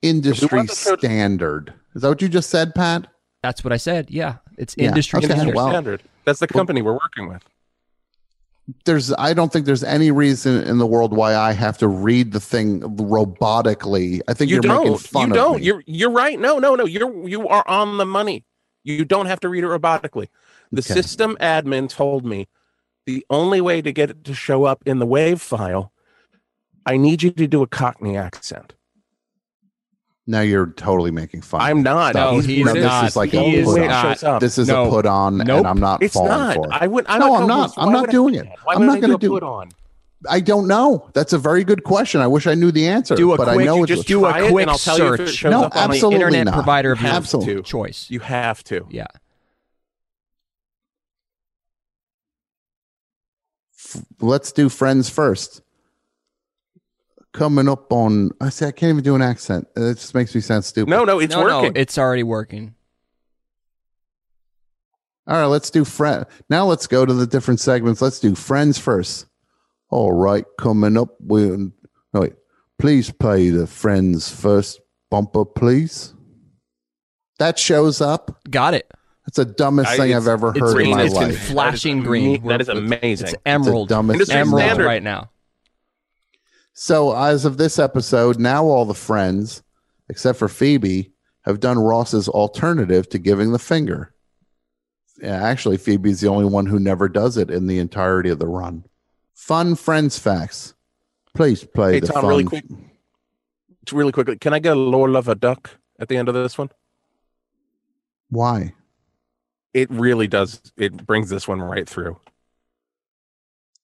industry 0.02 0.58
want 0.58 0.70
the 0.70 0.90
code- 0.90 1.00
standard. 1.00 1.74
Is 1.96 2.02
that 2.02 2.10
what 2.10 2.22
you 2.22 2.30
just 2.30 2.50
said, 2.50 2.76
Pat? 2.76 3.08
That's 3.44 3.64
what 3.64 3.74
I 3.74 3.78
said. 3.78 4.10
Yeah, 4.12 4.36
it's 4.58 4.76
Yeah, 4.78 4.90
industry 4.90 5.18
okay, 5.20 5.28
standard. 5.28 5.56
well- 5.56 5.70
standard, 5.70 6.02
that's 6.26 6.40
the 6.40 6.48
company 6.48 6.82
we're 6.82 6.94
working 6.94 7.28
with. 7.30 7.44
there's 8.86 9.14
I 9.14 9.34
don't 9.34 9.52
think 9.52 9.66
there's 9.66 9.84
any 9.84 10.12
reason 10.12 10.62
in 10.64 10.78
the 10.78 10.86
world 10.86 11.16
why 11.16 11.36
I 11.36 11.54
have 11.54 11.78
to 11.78 11.88
read 11.88 12.34
the 12.34 12.40
thing 12.42 12.82
robotically. 12.82 14.20
I 14.28 14.34
think 14.34 14.52
You 14.52 14.58
are 14.58 14.62
don't. 14.62 15.00
fun 15.00 15.28
You 15.30 15.34
of 15.34 15.36
don't. 15.36 15.60
me. 15.60 15.66
You're 15.66 15.84
you're 15.86 16.12
right. 16.12 16.38
No, 16.40 16.60
no, 16.60 16.76
no. 16.76 16.86
You're 16.86 17.28
you 17.28 17.48
are 17.48 17.64
on 17.68 17.98
the 17.98 18.06
money. 18.06 18.44
You 18.84 19.06
don't 19.06 19.26
have 19.28 19.40
to 19.42 19.50
read 19.50 19.64
it 19.64 19.68
robotically. 19.68 20.28
The 20.72 20.80
Okay. 20.82 20.94
system 20.96 21.38
admin 21.40 21.88
told 21.90 22.26
me 22.26 22.48
the 23.08 23.26
only 23.32 23.62
way 23.62 23.82
to 23.82 23.92
get 23.92 24.12
it 24.12 24.24
to 24.26 24.34
show 24.36 24.66
up 24.66 24.84
in 24.86 25.00
the 25.00 25.06
wave 25.06 25.42
file, 25.42 25.92
I 26.86 26.98
need 26.98 27.24
you 27.24 27.32
to 27.32 27.48
do 27.48 27.64
a 27.64 27.68
Cockney 27.68 28.16
accent. 28.18 28.74
now 30.30 30.42
you're 30.42 30.66
totally 30.74 31.10
making 31.10 31.42
fun. 31.42 31.62
I'm 31.62 31.82
not. 31.82 32.12
Stop. 32.14 32.34
No, 32.34 32.40
he's 32.42 32.66
No, 32.66 32.74
this 32.74 32.84
not. 32.84 33.06
is 33.06 33.16
like 33.16 33.30
He 33.32 33.38
a 33.38 33.42
is 33.62 33.66
put 33.66 33.76
way 33.76 33.80
on. 33.80 33.86
it 33.86 33.88
not. 33.88 34.04
shows 34.18 34.24
up. 34.26 34.42
This 34.42 34.58
is 34.58 34.68
No. 34.68 34.88
a 34.88 34.90
put 34.90 35.06
on, 35.06 35.38
Nope. 35.38 35.60
and 35.60 35.68
I'm 35.68 35.80
not 35.80 36.04
It's 36.04 36.14
falling 36.16 36.30
not. 36.32 36.56
for 36.56 36.66
it. 36.66 36.72
I 36.82 36.86
would. 36.88 37.06
I'm 37.08 37.20
No, 37.22 37.36
I'm 37.38 37.48
not. 37.48 37.74
I'm 37.78 37.94
not 37.94 38.02
would 38.02 38.10
I 38.10 38.12
doing 38.12 38.36
it. 38.36 38.48
I'm 38.68 38.86
not 38.86 39.00
gonna 39.00 39.14
do 39.14 39.20
do 39.20 39.30
put 39.30 39.44
it. 39.44 39.48
on. 39.48 39.70
I 40.30 40.42
don't 40.42 40.68
know. 40.68 41.10
That's 41.14 41.32
a 41.32 41.38
very 41.38 41.64
good 41.64 41.86
question. 41.86 42.20
I 42.20 42.28
wish 42.28 42.46
I 42.46 42.56
knew 42.56 42.72
the 42.74 42.88
answer, 42.90 43.16
Do 43.16 43.32
a 43.32 43.38
but 43.38 43.48
quick- 43.48 43.62
I 43.62 43.64
know 43.64 43.84
it's 43.84 43.88
just 43.94 44.08
do 44.08 44.26
a 44.26 44.34
quick 44.34 44.64
and 44.64 44.70
I'll 44.72 44.78
tell 44.78 44.98
you 44.98 45.14
if 45.14 45.20
it 45.22 45.28
search. 45.28 45.36
shows 45.38 45.52
No, 45.52 45.64
up 45.64 45.76
on 45.78 45.90
the 45.92 45.94
absolutely 45.96 46.16
internet 46.16 46.46
not. 46.48 46.54
provider 46.56 46.92
of 46.92 47.00
your 47.02 47.12
Absolutely. 47.12 47.62
choice. 47.64 48.08
You 48.10 48.20
have 48.20 48.64
to. 48.66 48.86
Yeah. 48.90 49.06
Let's 54.20 54.52
do 54.52 54.70
friends 54.70 55.10
first. 55.10 55.62
Coming 57.34 57.70
up 57.70 57.92
on, 57.92 58.32
I 58.42 58.50
say 58.50 58.68
I 58.68 58.72
can't 58.72 58.92
even 58.92 59.04
do 59.04 59.16
an 59.16 59.22
accent. 59.22 59.68
Uh, 59.78 59.90
it 59.90 59.96
just 59.96 60.16
makes 60.16 60.34
me 60.34 60.42
sound 60.42 60.66
stupid. 60.66 60.90
No, 60.90 61.04
no, 61.04 61.20
it's 61.20 61.36
no, 61.36 61.44
working. 61.44 61.74
no, 61.74 61.80
it's 61.80 61.98
already 61.98 62.24
working. 62.24 62.74
All 65.28 65.36
right, 65.36 65.46
let's 65.46 65.70
do 65.70 65.84
friend. 65.84 66.26
Now 66.50 66.66
let's 66.66 66.88
go 66.88 67.06
to 67.06 67.14
the 67.14 67.28
different 67.28 67.60
segments. 67.60 68.02
Let's 68.02 68.20
do 68.20 68.34
friends 68.34 68.80
first. 68.80 69.26
All 69.90 70.14
right, 70.14 70.46
coming 70.58 70.98
up 70.98 71.10
with. 71.20 71.72
No, 72.14 72.22
wait. 72.22 72.34
Please 72.80 73.12
play 73.12 73.50
the 73.50 73.68
friends 73.68 74.30
first 74.30 74.80
bumper, 75.10 75.46
please. 75.46 76.14
That 77.40 77.60
shows 77.60 78.02
up. 78.02 78.40
Got 78.50 78.74
it. 78.74 78.92
That's 79.28 79.36
the 79.38 79.46
dumbest 79.46 79.90
I- 79.92 79.98
thing 79.98 80.16
I've 80.16 80.28
ever 80.28 80.50
it's 80.52 80.60
heard 80.60 80.82
in 80.82 80.90
my 80.92 81.04
It's 81.04 81.14
life. 81.14 81.28
conf- 81.28 81.48
flashing 81.50 82.02
green. 82.02 82.48
That 82.48 82.62
is 82.62 82.70
amazing. 82.70 83.28
It's 83.28 83.36
emerald. 83.46 83.90
dumbest 83.90 84.16
Industry 84.16 84.40
emerald 84.40 84.62
standard. 84.64 84.86
right 84.86 85.04
now. 85.04 85.30
So, 86.74 87.16
as 87.16 87.44
of 87.46 87.58
this 87.58 87.78
episode, 87.78 88.40
now 88.40 88.64
all 88.66 88.86
the 88.86 88.94
friends, 88.94 89.64
except 90.10 90.40
for 90.40 90.48
Phoebe, 90.48 91.12
have 91.44 91.60
done 91.60 91.78
Ross's 91.80 92.30
alternative 92.30 93.10
to 93.10 93.18
giving 93.20 93.52
the 93.52 93.60
finger. 93.60 94.14
Yeah, 95.22 95.42
actually, 95.44 95.78
Phoebe's 95.78 96.22
the 96.22 96.28
only 96.30 96.46
one 96.46 96.68
who 96.68 96.80
never 96.80 97.10
does 97.10 97.36
it 97.38 97.50
in 97.50 97.68
the 97.68 97.80
entirety 97.80 98.30
of 98.30 98.38
the 98.40 98.48
run. 98.48 98.86
Fun 99.34 99.76
friends 99.76 100.20
facts. 100.20 100.74
Please 101.34 101.64
play 101.64 101.94
Hey, 101.94 102.00
the 102.02 102.08
Tom, 102.08 102.22
fun. 102.22 102.30
really 102.30 102.44
quick. 102.44 102.66
Really 103.92 104.12
quickly, 104.12 104.38
can 104.38 104.54
I 104.54 104.60
get 104.60 104.78
a 104.78 104.80
Lord 104.80 105.12
Love 105.12 105.28
a 105.28 105.36
Duck 105.36 105.72
at 106.00 106.08
the 106.10 106.18
end 106.18 106.28
of 106.30 106.36
this 106.36 106.58
one? 106.58 106.70
Why? 108.30 108.74
It 109.74 109.90
really 109.92 110.28
does. 110.28 110.62
It 110.78 111.06
brings 111.06 111.30
this 111.30 111.48
one 111.48 111.62
right 111.62 111.88
through. 111.88 112.20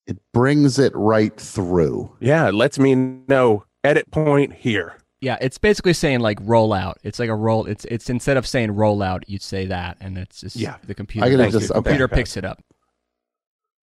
It 0.06 0.18
brings 0.34 0.80
it 0.80 0.92
right 0.96 1.36
through. 1.40 2.16
Yeah, 2.20 2.48
it 2.50 2.54
lets 2.54 2.78
me 2.80 2.96
know 2.96 3.64
edit 3.84 4.10
point 4.12 4.54
here. 4.54 4.98
Yeah, 5.22 5.38
it's 5.40 5.58
basically 5.58 5.94
saying 5.94 6.20
like 6.20 6.40
roll 6.42 6.74
out. 6.74 6.98
It's 7.04 7.20
like 7.20 7.30
a 7.30 7.36
roll. 7.36 7.66
It's 7.66 7.86
it's 7.86 8.10
instead 8.10 8.36
of 8.36 8.46
saying 8.46 8.72
roll 8.72 9.02
out, 9.02 9.30
you'd 9.30 9.42
say 9.42 9.68
that, 9.68 9.98
and 10.02 10.18
it's 10.18 10.42
just 10.42 10.56
Yeah. 10.58 10.76
the 10.86 10.94
computer. 10.94 11.26
I 11.26 11.30
gotta 11.30 11.50
just 11.52 11.70
you. 11.70 11.76
okay. 11.76 11.84
computer 11.84 12.04
Okay. 12.06 12.16
picks 12.16 12.36
it 12.36 12.44
up. 12.44 12.62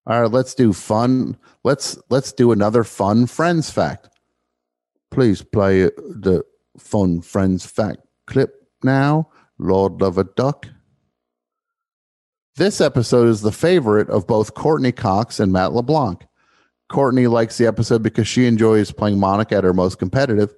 All 0.06 0.20
right, 0.22 0.30
let's 0.30 0.54
do 0.54 0.72
fun. 0.74 1.38
Let's 1.64 1.96
let's 2.10 2.32
do 2.32 2.52
another 2.52 2.84
fun 2.84 3.26
friends 3.26 3.70
fact. 3.70 4.08
Please 5.10 5.42
play 5.42 5.84
the 5.84 6.42
fun 6.78 7.22
friends 7.22 7.64
fact 7.64 8.00
clip 8.26 8.54
now. 8.82 9.30
Lord 9.58 10.00
love 10.02 10.18
a 10.18 10.24
duck. 10.24 10.66
This 12.56 12.80
episode 12.80 13.28
is 13.28 13.42
the 13.42 13.52
favorite 13.52 14.08
of 14.10 14.26
both 14.26 14.54
Courteney 14.54 14.92
Cox 14.92 15.40
and 15.40 15.52
Matt 15.52 15.72
LeBlanc. 15.72 16.26
Courteney 16.88 17.26
likes 17.26 17.56
the 17.58 17.66
episode 17.66 18.02
because 18.02 18.26
she 18.26 18.46
enjoys 18.46 18.90
playing 18.90 19.18
Monica 19.18 19.56
at 19.56 19.64
her 19.64 19.72
most 19.72 19.98
competitive. 19.98 20.54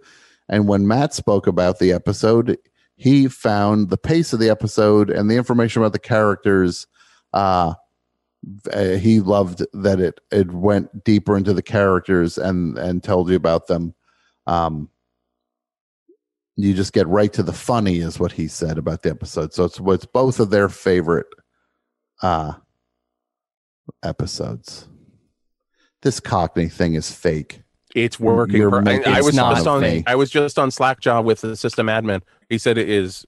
And 0.49 0.66
when 0.66 0.87
Matt 0.87 1.14
spoke 1.14 1.46
about 1.46 1.78
the 1.78 1.92
episode, 1.92 2.58
he 2.96 3.28
found 3.28 3.90
the 3.90 3.99
pace 3.99 4.32
of 4.32 4.38
the 4.38 4.49
episode 4.49 5.11
and 5.11 5.30
the 5.30 5.37
information 5.37 5.82
about 5.82 5.92
the 5.92 5.99
characters 5.99 6.87
uh, 7.32 7.75
he 8.75 9.20
loved 9.20 9.64
that 9.72 10.00
it 10.00 10.20
it 10.32 10.50
went 10.50 11.04
deeper 11.04 11.37
into 11.37 11.52
the 11.52 11.62
characters 11.62 12.38
and 12.38 12.76
and 12.76 13.04
told 13.04 13.30
you 13.30 13.37
about 13.37 13.68
them 13.68 13.94
um 14.49 14.88
you 16.56 16.75
just 16.75 16.92
get 16.92 17.06
right 17.06 17.32
to 17.32 17.42
the 17.42 17.52
funny 17.52 17.99
is 17.99 18.18
what 18.18 18.32
he 18.32 18.49
said 18.49 18.78
about 18.78 19.02
the 19.02 19.11
episode 19.11 19.54
so 19.54 19.64
it's 19.64 19.78
what's 19.78 20.06
both 20.06 20.40
of 20.40 20.50
their 20.50 20.68
favorite 20.68 21.26
uh 22.23 22.52
episodes 24.02 24.88
this 26.02 26.21
cockney 26.21 26.69
thing 26.69 26.95
is 26.95 27.11
fake 27.12 27.62
It's 27.95 28.19
working. 28.19 28.57
You're 28.57 28.71
per- 28.71 28.79
I, 28.79 28.83
making 28.83 29.12
I 29.12 29.21
was 29.21 29.35
not 29.37 29.55
just 29.55 29.67
on. 29.67 29.83
fake. 29.83 30.05
I 30.07 30.14
was 30.17 30.31
just 30.31 30.59
on 30.59 30.71
Slackjaw 30.71 31.21
with 31.23 31.43
the 31.43 31.55
system 31.57 31.87
admin. 31.87 32.23
He 32.49 32.59
said 32.59 32.76
it 32.79 32.88
is 32.88 33.25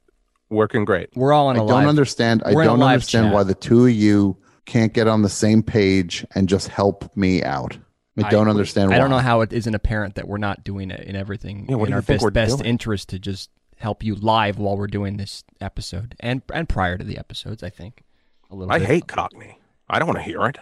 working 0.50 0.84
great. 0.84 1.10
We're 1.14 1.32
all 1.32 1.50
in 1.50 1.56
i 1.58 1.62
a 1.62 1.66
don't 1.66 1.80
live. 1.80 1.88
understand 1.88 2.42
i 2.44 2.52
we're 2.52 2.62
in 2.62 2.68
a 2.68 2.70
don't 2.72 2.82
understand 2.82 3.26
chat. 3.26 3.34
why 3.34 3.42
the 3.44 3.54
two 3.54 3.84
of 3.86 3.92
you 3.92 4.36
can't 4.66 4.92
get 4.92 5.06
on 5.06 5.22
the 5.22 5.28
same 5.28 5.62
page 5.62 6.26
and 6.34 6.48
just 6.48 6.68
help 6.68 7.14
me 7.16 7.42
out 7.44 7.76
i 8.22 8.26
I- 8.26 8.30
don't 8.30 8.48
understand 8.48 8.90
why 8.90 8.96
I 8.96 8.98
don't 8.98 9.10
know 9.10 9.18
how 9.18 9.42
it 9.42 9.52
isn't 9.52 9.74
apparent 9.74 10.14
that 10.16 10.26
we're 10.26 10.38
not 10.38 10.64
doing 10.64 10.90
it 10.90 11.00
in 11.06 11.14
everything 11.16 11.66
Yeah, 11.68 11.76
what 11.76 11.84
in 11.86 11.90
do 11.90 11.94
our 11.94 11.98
you 11.98 12.02
think 12.02 12.16
best 12.18 12.24
we're 12.24 12.30
best 12.30 12.56
doing? 12.58 12.70
interest 12.70 13.08
to 13.10 13.18
just 13.18 13.50
help 13.76 14.02
you 14.02 14.14
live 14.14 14.58
while 14.58 14.76
we're 14.76 14.86
doing 14.86 15.16
this 15.18 15.44
episode 15.60 16.14
and 16.20 16.42
and 16.52 16.68
prior 16.68 16.96
to 16.98 17.04
the 17.04 17.18
episodes. 17.18 17.62
I 17.62 17.68
think 17.70 18.02
a 18.50 18.54
little. 18.54 18.72
I 18.72 18.78
bit. 18.78 18.88
hate 18.88 19.06
Cockney. 19.06 19.58
I 19.88 19.98
don't 19.98 20.08
want 20.08 20.18
to 20.18 20.24
hear 20.24 20.44
it. 20.46 20.58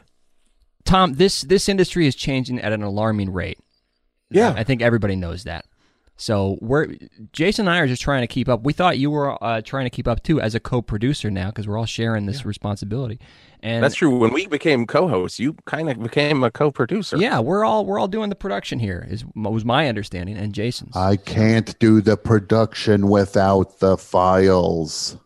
Tom. 0.85 1.15
This 1.15 1.43
this 1.43 1.69
industry 1.69 2.07
is 2.07 2.15
changing 2.15 2.61
at 2.61 2.73
an 2.73 2.83
alarming 2.83 3.33
rate. 3.33 3.59
Yeah. 4.31 4.55
I 4.57 4.65
think 4.65 4.83
everybody 4.83 5.17
knows 5.17 5.45
that. 5.45 5.67
So 6.17 6.59
we're 6.61 6.87
Jason 7.33 7.67
and 7.67 7.75
I 7.75 7.81
are 7.81 7.87
just 7.87 8.03
trying 8.03 8.23
to 8.23 8.27
keep 8.27 8.49
up. 8.49 8.63
We 8.63 8.73
thought 8.73 8.99
you 8.99 9.11
were 9.11 9.43
uh, 9.43 9.61
trying 9.63 9.87
to 9.87 9.91
keep 9.91 10.07
up 10.07 10.23
too 10.23 10.41
as 10.41 10.55
a 10.55 10.61
co-producer 10.61 11.31
now 11.31 11.49
because 11.49 11.67
we're 11.67 11.79
all 11.79 11.87
sharing 11.87 12.27
this 12.27 12.45
responsibility. 12.45 13.19
And 13.61 13.83
That's 13.83 13.95
true. 13.95 14.19
When 14.19 14.33
we 14.33 14.47
became 14.47 14.87
co-hosts, 14.87 15.41
you 15.41 15.55
kind 15.67 15.91
of 15.91 16.01
became 16.01 16.45
a 16.45 16.51
co-producer. 16.51 17.17
yeah, 17.17 17.41
we're 17.41 17.65
all 17.65 17.85
we're 17.87 17.99
all 17.99 18.09
doing 18.09 18.29
the 18.29 18.37
production 18.37 18.79
here. 18.79 19.07
Is 19.11 19.25
was 19.35 19.65
my 19.65 19.89
understanding 19.89 20.37
and 20.37 20.53
Jason's. 20.55 20.97
I 20.97 21.17
can't 21.17 21.77
do 21.79 22.01
the 22.01 22.17
production 22.17 23.09
without 23.09 23.81
the 23.81 23.97
files. 23.97 25.17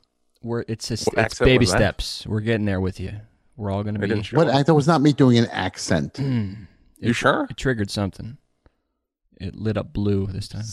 We're 0.47 0.65
it's 0.69 0.88
just, 0.88 1.07
What 1.07 1.19
it's 1.26 1.38
baby 1.38 1.59
was 1.65 1.73
that? 1.73 1.79
steps. 1.79 2.26
We're 2.26 2.41
getting 2.41 2.65
there 2.67 2.81
with 2.81 3.00
you. 3.00 3.12
We're 3.57 3.71
all 3.71 3.83
going 3.83 3.95
to 3.97 4.00
I 4.00 4.07
be. 4.07 4.09
didn't 4.09 4.33
What? 4.33 4.49
it. 4.49 4.55
act- 4.55 4.67
That 4.67 4.75
was 4.75 4.87
not 4.87 5.00
me 5.03 5.12
doing 5.12 5.38
an 5.38 5.47
accent. 5.47 6.15
Mm. 6.23 6.67
You 6.99 7.12
sure? 7.12 7.47
It 7.50 7.59
triggered 7.59 7.91
something. 7.91 8.38
It 9.38 9.55
lit 9.55 9.76
up 9.76 9.93
blue 9.93 10.26
this 10.29 10.49
time. 10.49 10.65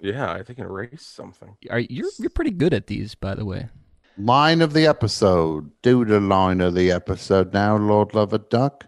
Yeah, 0.00 0.30
I 0.32 0.44
think 0.44 0.60
it 0.60 0.62
erased 0.62 1.14
something. 1.16 1.56
Are 1.70 1.80
you're 1.80 2.08
you're 2.20 2.30
pretty 2.30 2.52
good 2.52 2.72
at 2.72 2.86
these, 2.86 3.16
by 3.16 3.34
the 3.34 3.44
way. 3.44 3.68
Line 4.16 4.62
of 4.62 4.74
the 4.74 4.86
episode. 4.86 5.72
Do 5.82 6.04
the 6.04 6.20
line 6.20 6.60
of 6.60 6.74
the 6.74 6.92
episode 6.92 7.52
now, 7.52 7.76
Lord 7.76 8.14
Love 8.14 8.32
a 8.32 8.38
Duck. 8.38 8.86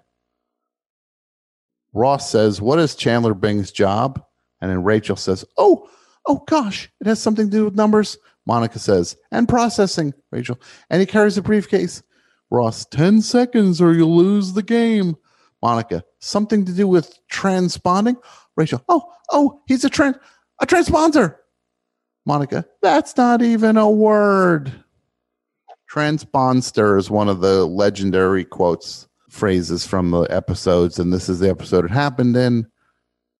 Ross 1.92 2.30
says, 2.30 2.60
What 2.60 2.78
is 2.78 2.94
Chandler 2.94 3.34
Bing's 3.34 3.72
job? 3.72 4.22
And 4.60 4.70
then 4.70 4.82
Rachel 4.84 5.16
says, 5.16 5.44
Oh, 5.58 5.88
oh 6.26 6.42
gosh, 6.46 6.90
it 7.00 7.06
has 7.06 7.20
something 7.20 7.46
to 7.46 7.50
do 7.56 7.64
with 7.64 7.74
numbers. 7.74 8.18
Monica 8.46 8.78
says, 8.78 9.16
And 9.30 9.48
processing. 9.48 10.12
Rachel, 10.30 10.58
and 10.90 11.00
he 11.00 11.06
carries 11.06 11.38
a 11.38 11.42
briefcase. 11.42 12.02
Ross, 12.50 12.84
10 12.86 13.22
seconds 13.22 13.80
or 13.80 13.92
you'll 13.92 14.16
lose 14.16 14.52
the 14.52 14.62
game. 14.62 15.16
Monica, 15.62 16.04
something 16.20 16.64
to 16.66 16.72
do 16.72 16.86
with 16.86 17.18
transponding. 17.28 18.16
Rachel, 18.56 18.84
oh, 18.88 19.10
oh, 19.32 19.62
he's 19.66 19.84
a 19.84 19.88
trans 19.88 20.16
a 20.60 20.66
transponder. 20.66 21.36
Monica, 22.26 22.64
that's 22.80 23.16
not 23.16 23.42
even 23.42 23.76
a 23.76 23.90
word. 23.90 24.72
Transponder 25.92 26.98
is 26.98 27.10
one 27.10 27.28
of 27.28 27.40
the 27.40 27.64
legendary 27.66 28.44
quotes, 28.44 29.08
phrases 29.28 29.86
from 29.86 30.10
the 30.10 30.22
episodes, 30.22 30.98
and 30.98 31.12
this 31.12 31.28
is 31.28 31.40
the 31.40 31.50
episode 31.50 31.84
it 31.84 31.90
happened 31.90 32.36
in. 32.36 32.66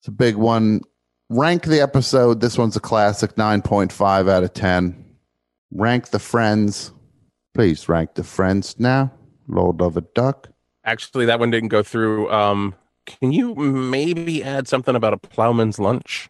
It's 0.01 0.09
a 0.09 0.13
big 0.13 0.37
one. 0.37 0.81
Rank 1.31 1.65
the 1.65 1.81
episode. 1.81 2.41
This 2.41 2.59
one's 2.59 2.77
a 2.77 2.81
classic 2.81 3.35
9.5 3.37 4.29
out 4.29 4.45
of 4.45 4.53
10. 4.53 5.05
Rank 5.73 6.09
the 6.11 6.19
friends. 6.19 6.93
Please 7.55 7.89
rank 7.89 8.15
the 8.15 8.25
friends 8.25 8.79
now. 8.79 9.13
Lord 9.49 9.81
of 9.81 9.97
a 9.97 10.03
Duck. 10.03 10.49
Actually, 10.85 11.27
that 11.27 11.41
one 11.41 11.51
didn't 11.51 11.71
go 11.71 11.83
through. 11.83 12.31
Um, 12.31 12.75
can 13.07 13.33
you 13.33 13.55
maybe 13.55 14.43
add 14.43 14.69
something 14.69 14.95
about 14.95 15.15
a 15.15 15.17
plowman's 15.17 15.79
lunch? 15.79 16.29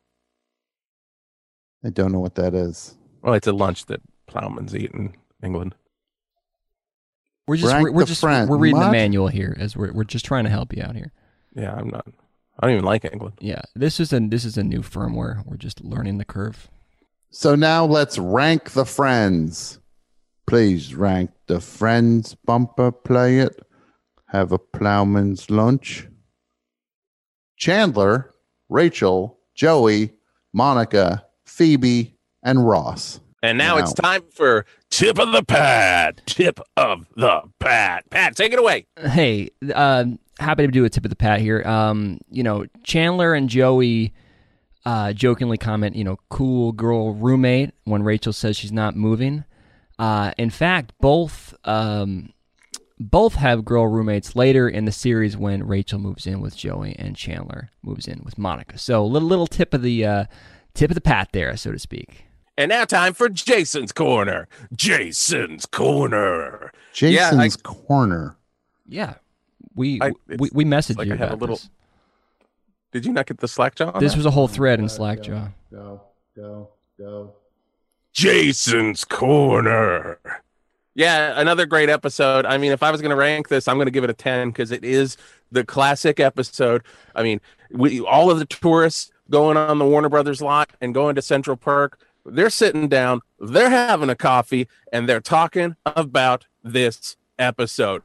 I 1.84 1.90
don't 1.90 2.12
know 2.12 2.20
what 2.20 2.36
that 2.36 2.54
is. 2.54 2.94
Well, 3.22 3.34
it's 3.34 3.46
a 3.46 3.52
lunch 3.52 3.86
that 3.86 4.00
plowmans 4.26 4.74
eat 4.76 4.92
in 4.92 5.14
England. 5.42 5.74
We're 7.46 7.56
just 7.56 7.72
Rank 7.72 7.84
we're, 7.84 7.92
we're 7.92 8.04
just 8.06 8.20
friend. 8.20 8.48
we're 8.48 8.56
reading 8.56 8.80
the 8.80 8.90
manual 8.90 9.28
here 9.28 9.54
as 9.58 9.76
we're 9.76 9.92
we're 9.92 10.04
just 10.04 10.24
trying 10.24 10.44
to 10.44 10.50
help 10.50 10.74
you 10.74 10.82
out 10.82 10.96
here. 10.96 11.12
Yeah, 11.54 11.74
I'm 11.74 11.90
not. 11.90 12.06
I 12.58 12.66
don't 12.66 12.74
even 12.74 12.84
like 12.84 13.04
England. 13.04 13.36
Yeah, 13.40 13.62
this 13.74 13.98
is 13.98 14.12
a 14.12 14.20
this 14.20 14.44
is 14.44 14.56
a 14.56 14.62
new 14.62 14.80
firmware. 14.80 15.44
We're 15.44 15.56
just 15.56 15.82
learning 15.82 16.18
the 16.18 16.24
curve. 16.24 16.68
So 17.30 17.54
now 17.54 17.84
let's 17.84 18.18
rank 18.18 18.70
the 18.70 18.84
friends. 18.84 19.80
Please 20.46 20.94
rank 20.94 21.30
the 21.46 21.60
friends 21.60 22.36
bumper, 22.44 22.92
play 22.92 23.38
it. 23.38 23.60
Have 24.28 24.52
a 24.52 24.58
plowman's 24.58 25.50
lunch. 25.50 26.06
Chandler, 27.56 28.32
Rachel, 28.68 29.38
Joey, 29.54 30.12
Monica, 30.52 31.24
Phoebe, 31.44 32.16
and 32.42 32.68
Ross. 32.68 33.20
And 33.42 33.58
now 33.58 33.76
it's 33.76 33.92
time 33.92 34.22
for 34.30 34.64
tip 34.90 35.18
of 35.18 35.32
the 35.32 35.42
pad. 35.42 36.22
Tip 36.26 36.60
of 36.76 37.06
the 37.14 37.42
pad. 37.58 38.04
Pat, 38.10 38.36
take 38.36 38.52
it 38.52 38.58
away. 38.58 38.86
Hey, 38.98 39.50
um, 39.74 40.18
happy 40.38 40.66
to 40.66 40.72
do 40.72 40.84
a 40.84 40.90
tip 40.90 41.04
of 41.04 41.10
the 41.10 41.16
pat 41.16 41.40
here. 41.40 41.62
Um, 41.66 42.18
you 42.30 42.42
know, 42.42 42.66
Chandler 42.82 43.34
and 43.34 43.48
Joey 43.48 44.12
uh, 44.84 45.12
jokingly 45.12 45.56
comment, 45.58 45.96
you 45.96 46.04
know, 46.04 46.18
cool 46.28 46.72
girl 46.72 47.14
roommate 47.14 47.72
when 47.84 48.02
Rachel 48.02 48.32
says 48.32 48.56
she's 48.56 48.72
not 48.72 48.96
moving. 48.96 49.44
Uh, 49.98 50.32
in 50.36 50.50
fact, 50.50 50.92
both 51.00 51.54
um, 51.64 52.32
both 52.98 53.34
have 53.34 53.64
girl 53.64 53.86
roommates 53.86 54.36
later 54.36 54.68
in 54.68 54.84
the 54.84 54.92
series 54.92 55.36
when 55.36 55.66
Rachel 55.66 55.98
moves 55.98 56.26
in 56.26 56.40
with 56.40 56.56
Joey 56.56 56.94
and 56.98 57.16
Chandler 57.16 57.70
moves 57.82 58.06
in 58.06 58.22
with 58.24 58.38
Monica. 58.38 58.78
So, 58.78 59.04
little 59.06 59.28
little 59.28 59.46
tip 59.46 59.72
of 59.72 59.82
the 59.82 60.04
uh, 60.04 60.24
tip 60.74 60.90
of 60.90 60.94
the 60.94 61.00
pat 61.00 61.30
there, 61.32 61.56
so 61.56 61.72
to 61.72 61.78
speak. 61.78 62.26
And 62.56 62.68
now 62.68 62.84
time 62.84 63.14
for 63.14 63.28
Jason's 63.28 63.90
corner. 63.90 64.48
Jason's 64.74 65.66
corner. 65.66 66.72
Jason's 66.92 67.56
corner. 67.56 68.36
Yeah, 68.86 69.14
we 69.74 70.00
I- 70.02 70.12
we, 70.38 70.50
we 70.52 70.64
messaged 70.64 70.98
like 70.98 71.06
you 71.08 71.14
I 71.14 71.16
had 71.16 71.28
a 71.30 71.32
about 71.34 71.40
little- 71.40 71.56
this. 71.56 71.70
Did 72.92 73.04
you 73.06 73.12
not 73.12 73.26
get 73.26 73.38
the 73.38 73.48
slack 73.48 73.74
jaw? 73.74 73.90
on 73.90 74.00
This 74.00 74.12
that? 74.12 74.18
was 74.18 74.26
a 74.26 74.30
whole 74.30 74.46
thread 74.46 74.78
in 74.78 74.88
Slack, 74.88 75.18
Slackjaw. 75.24 75.48
Go, 75.72 76.00
go, 76.36 76.68
go. 76.96 77.32
Jason's 78.12 79.04
corner. 79.04 80.18
Yeah, 80.94 81.32
another 81.40 81.66
great 81.66 81.90
episode. 81.90 82.46
I 82.46 82.56
mean, 82.56 82.70
if 82.70 82.84
I 82.84 82.92
was 82.92 83.00
going 83.00 83.10
to 83.10 83.16
rank 83.16 83.48
this, 83.48 83.66
I'm 83.66 83.76
going 83.76 83.86
to 83.88 83.90
give 83.90 84.04
it 84.04 84.10
a 84.10 84.14
10 84.14 84.50
because 84.50 84.70
it 84.70 84.84
is 84.84 85.16
the 85.50 85.64
classic 85.64 86.20
episode. 86.20 86.82
I 87.16 87.24
mean, 87.24 87.40
we 87.72 88.00
all 88.00 88.30
of 88.30 88.38
the 88.38 88.44
tourists 88.44 89.10
going 89.28 89.56
on 89.56 89.78
the 89.78 89.84
Warner 89.84 90.08
Brothers 90.08 90.40
lot 90.40 90.70
and 90.80 90.94
going 90.94 91.16
to 91.16 91.22
Central 91.22 91.56
Park, 91.56 91.98
they're 92.24 92.48
sitting 92.50 92.86
down, 92.86 93.22
they're 93.40 93.70
having 93.70 94.08
a 94.08 94.14
coffee, 94.14 94.68
and 94.92 95.08
they're 95.08 95.20
talking 95.20 95.74
about 95.84 96.46
this 96.62 97.16
episode. 97.40 98.02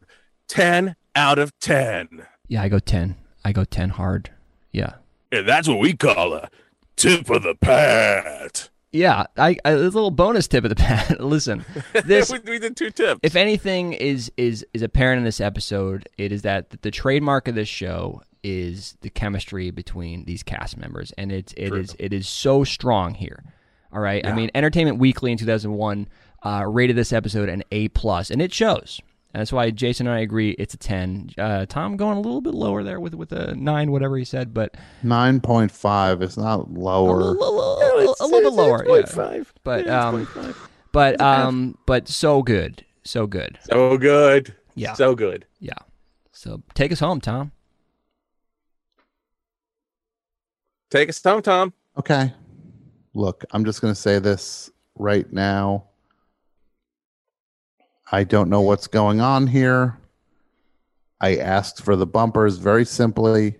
10 0.47 0.95
out 1.15 1.39
of 1.39 1.57
10. 1.59 2.25
Yeah, 2.47 2.63
I 2.63 2.69
go 2.69 2.79
ten. 2.79 3.15
I 3.45 3.51
go 3.51 3.63
ten 3.63 3.89
hard. 3.91 4.31
Yeah. 4.71 4.93
And 5.31 5.47
that's 5.47 5.67
what 5.67 5.79
we 5.79 5.93
call 5.93 6.33
a 6.33 6.49
tip 6.95 7.29
of 7.29 7.43
the 7.43 7.55
pat. 7.55 8.69
Yeah, 8.91 9.25
I, 9.37 9.55
I 9.63 9.71
a 9.71 9.77
little 9.77 10.09
bonus 10.09 10.47
tip 10.47 10.63
of 10.63 10.69
the 10.69 10.75
pat. 10.87 11.21
Listen, 11.21 11.63
this 12.05 12.31
we, 12.31 12.39
we 12.39 12.59
did 12.59 12.75
two 12.75 12.89
tips. 12.89 13.19
if 13.21 13.35
anything 13.35 13.93
is 13.93 14.31
is 14.35 14.65
is 14.73 14.81
apparent 14.81 15.19
in 15.19 15.25
this 15.25 15.39
episode, 15.39 16.09
it 16.17 16.31
is 16.31 16.41
that 16.41 16.81
the 16.81 16.91
trademark 16.91 17.47
of 17.47 17.53
this 17.55 17.69
show 17.69 18.23
is 18.41 18.97
the 19.01 19.09
chemistry 19.09 19.69
between 19.69 20.25
these 20.25 20.41
cast 20.41 20.75
members, 20.77 21.13
and 21.17 21.31
it's 21.31 21.53
it 21.55 21.73
is 21.73 21.95
it 21.99 22.13
is 22.13 22.27
so 22.27 22.63
strong 22.63 23.13
here. 23.13 23.43
All 23.91 23.99
right, 23.99 24.25
I 24.25 24.33
mean, 24.33 24.51
Entertainment 24.53 24.97
Weekly 24.97 25.31
in 25.31 25.37
2001 25.37 26.07
uh, 26.43 26.63
rated 26.67 26.95
this 26.95 27.11
episode 27.11 27.49
an 27.49 27.63
A 27.71 27.87
plus, 27.89 28.29
and 28.29 28.41
it 28.41 28.53
shows. 28.53 29.01
And 29.31 29.41
that's 29.41 29.53
why 29.53 29.69
Jason 29.69 30.07
and 30.07 30.15
I 30.15 30.21
agree 30.21 30.51
it's 30.51 30.74
a 30.74 30.77
10. 30.77 31.31
Uh, 31.38 31.65
Tom 31.67 31.98
going 31.98 32.17
a 32.17 32.21
little 32.21 32.41
bit 32.41 32.55
lower 32.55 32.83
there 32.83 33.00
with 33.00 33.13
with 33.13 33.31
a 33.31 33.53
nine, 33.55 33.91
whatever 33.91 34.17
he 34.17 34.25
said, 34.25 34.53
but 34.53 34.75
9.5. 35.03 36.21
It's 36.24 36.36
not 36.38 36.62
a 36.62 36.63
lower. 36.63 37.17
little, 37.17 37.33
a 37.33 37.95
little, 37.95 38.15
a 38.19 38.25
little 38.27 38.51
bit 38.51 38.57
lower. 38.57 38.86
yeah. 38.88 39.43
But 39.63 39.88
um, 39.88 40.27
but 40.91 41.21
um, 41.21 41.77
but 41.86 42.07
so 42.07 42.41
good, 42.41 42.83
so 43.03 43.27
good. 43.27 43.59
So 43.62 43.98
good. 43.98 44.55
Yeah. 44.74 44.93
So 44.93 45.13
good. 45.13 45.45
Yeah. 45.59 45.74
So 46.31 46.63
take 46.74 46.91
us 46.91 47.00
home, 47.00 47.21
Tom. 47.21 47.51
Take 50.89 51.09
us 51.09 51.21
home, 51.24 51.43
Tom. 51.43 51.74
Okay. 51.98 52.33
Look, 53.13 53.43
I'm 53.51 53.63
just 53.63 53.81
going 53.81 53.93
to 53.93 54.00
say 54.00 54.17
this 54.17 54.71
right 54.95 55.31
now. 55.31 55.88
I 58.11 58.23
don't 58.23 58.49
know 58.49 58.61
what's 58.61 58.87
going 58.87 59.21
on 59.21 59.47
here. 59.47 59.99
I 61.21 61.37
asked 61.37 61.83
for 61.83 61.95
the 61.95 62.07
bumpers 62.07 62.57
very 62.57 62.85
simply. 62.85 63.57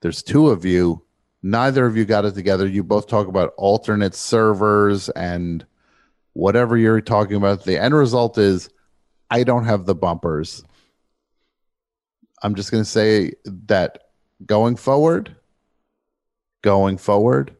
There's 0.00 0.22
two 0.22 0.48
of 0.48 0.64
you. 0.64 1.04
Neither 1.42 1.86
of 1.86 1.96
you 1.96 2.04
got 2.04 2.24
it 2.24 2.34
together. 2.34 2.66
You 2.66 2.82
both 2.82 3.06
talk 3.06 3.28
about 3.28 3.54
alternate 3.56 4.14
servers 4.14 5.08
and 5.10 5.64
whatever 6.32 6.76
you're 6.76 7.00
talking 7.00 7.36
about. 7.36 7.64
The 7.64 7.80
end 7.80 7.94
result 7.94 8.38
is 8.38 8.68
I 9.30 9.44
don't 9.44 9.64
have 9.64 9.86
the 9.86 9.94
bumpers. 9.94 10.64
I'm 12.42 12.54
just 12.54 12.70
going 12.70 12.82
to 12.82 12.90
say 12.90 13.32
that 13.44 14.08
going 14.44 14.76
forward, 14.76 15.36
going 16.62 16.98
forward, 16.98 17.55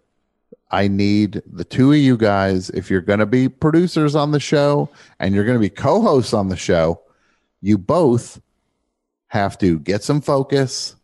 I 0.71 0.89
need 0.89 1.43
the 1.47 1.65
two 1.65 1.93
of 1.93 1.99
you 1.99 2.17
guys. 2.17 2.71
If 2.71 2.91
you're 2.91 3.01
going 3.01 3.21
to 3.21 3.27
be 3.27 3.49
producers 3.49 4.15
on 4.15 4.33
the 4.33 4.41
show 4.41 4.89
and 5.21 5.35
you're 5.35 5.45
going 5.45 5.59
to 5.59 5.61
be 5.61 5.71
co 5.71 6.01
hosts 6.01 6.35
on 6.35 6.49
the 6.49 6.57
show, 6.57 7.01
you 7.61 7.79
both 7.79 8.41
have 9.29 9.59
to 9.59 9.79
get 9.79 10.03
some 10.03 10.21
focus. 10.21 10.97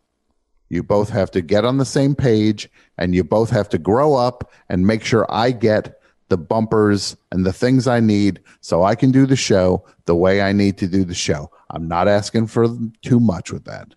You 0.69 0.83
both 0.83 1.09
have 1.09 1.31
to 1.31 1.41
get 1.41 1.65
on 1.65 1.77
the 1.77 1.85
same 1.85 2.15
page 2.15 2.69
and 2.97 3.13
you 3.13 3.23
both 3.23 3.49
have 3.51 3.69
to 3.69 3.77
grow 3.77 4.15
up 4.15 4.51
and 4.69 4.87
make 4.87 5.03
sure 5.03 5.25
I 5.29 5.51
get 5.51 5.99
the 6.29 6.37
bumpers 6.37 7.15
and 7.31 7.45
the 7.45 7.53
things 7.53 7.87
I 7.87 7.99
need 7.99 8.39
so 8.61 8.83
I 8.83 8.95
can 8.95 9.11
do 9.11 9.25
the 9.25 9.35
show 9.35 9.85
the 10.05 10.15
way 10.15 10.41
I 10.41 10.51
need 10.51 10.77
to 10.79 10.87
do 10.87 11.03
the 11.03 11.13
show. 11.13 11.51
I'm 11.69 11.87
not 11.87 12.07
asking 12.07 12.47
for 12.47 12.67
too 13.01 13.19
much 13.19 13.51
with 13.51 13.65
that. 13.65 13.93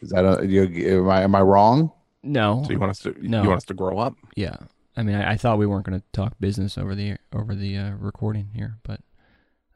Is 0.00 0.10
that 0.10 0.24
a, 0.24 0.46
you, 0.46 1.00
am 1.00 1.10
I 1.10 1.22
am 1.22 1.34
I 1.34 1.40
wrong? 1.42 1.92
No. 2.22 2.62
So 2.64 2.72
you 2.72 2.78
want 2.78 2.90
us 2.90 2.98
to 3.00 3.14
No. 3.20 3.42
you 3.42 3.48
want 3.48 3.58
us 3.58 3.64
to 3.66 3.74
grow 3.74 3.98
up? 3.98 4.14
Yeah. 4.36 4.56
I 4.96 5.02
mean, 5.02 5.14
I, 5.14 5.32
I 5.32 5.36
thought 5.36 5.58
we 5.58 5.66
weren't 5.66 5.86
going 5.86 6.00
to 6.00 6.04
talk 6.12 6.34
business 6.40 6.76
over 6.76 6.94
the 6.94 7.16
over 7.32 7.54
the 7.54 7.76
uh, 7.76 7.90
recording 7.92 8.50
here, 8.54 8.78
but 8.82 9.00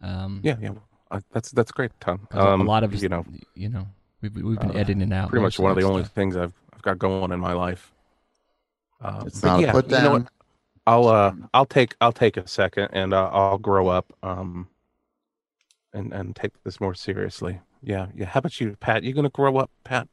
um, 0.01 0.41
Yeah, 0.43 0.57
yeah. 0.61 0.73
Uh, 1.11 1.21
that's 1.33 1.51
that's 1.53 1.71
great, 1.71 1.93
Tom. 2.01 2.27
'cause 2.31 2.43
a- 2.43 2.49
Um, 2.51 2.63
a 2.63 2.65
lot 2.65 2.83
of 2.83 2.95
you 3.01 3.09
know, 3.09 3.25
you 3.55 3.69
know, 3.69 3.87
we've 4.21 4.35
we've 4.35 4.59
been 4.59 4.71
uh, 4.73 4.75
editing 4.75 5.13
out. 5.13 5.29
pretty 5.29 5.43
much 5.43 5.59
one 5.59 5.71
of 5.71 5.77
that 5.77 5.83
the 5.83 5.87
only 5.89 6.05
things 6.05 6.37
I've 6.37 6.55
I've 6.73 6.83
got 6.83 6.99
going 6.99 7.31
in 7.33 7.39
my 7.39 7.53
life. 7.53 7.93
Uh, 9.01 9.23
It's 9.27 9.41
but 9.41 9.47
not 9.49 9.61
yeah, 9.61 9.69
a 9.69 9.73
put 9.73 9.87
you 9.87 9.93
know 9.93 10.03
down. 10.03 10.13
what? 10.23 10.33
I'll 10.87 11.07
uh 11.07 11.33
I'll 11.55 11.67
take 11.67 11.95
I'll 12.01 12.13
take 12.13 12.37
a 12.37 12.49
second 12.49 12.89
and 12.93 13.15
uh, 13.15 13.29
I'll 13.33 13.59
grow 13.59 13.87
up 13.89 14.13
um 14.25 14.69
and 15.93 16.13
and 16.13 16.35
take 16.35 16.61
this 16.65 16.81
more 16.81 16.95
seriously. 16.95 17.61
Yeah, 17.83 18.07
yeah. 18.15 18.27
How 18.27 18.39
about 18.39 18.61
you, 18.61 18.75
Pat? 18.81 19.05
You 19.05 19.13
gonna 19.13 19.29
grow 19.29 19.57
up, 19.59 19.71
Pat? 19.85 20.09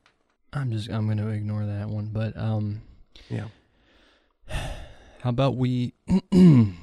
I'm 0.54 0.72
just 0.72 0.90
I'm 0.90 1.06
going 1.06 1.18
to 1.18 1.28
ignore 1.30 1.66
that 1.66 1.90
one, 1.90 2.10
but 2.12 2.36
um, 2.38 2.82
Yeah. 3.30 3.46
how 4.48 5.30
about 5.30 5.56
we, 5.56 5.94
we 6.32 6.74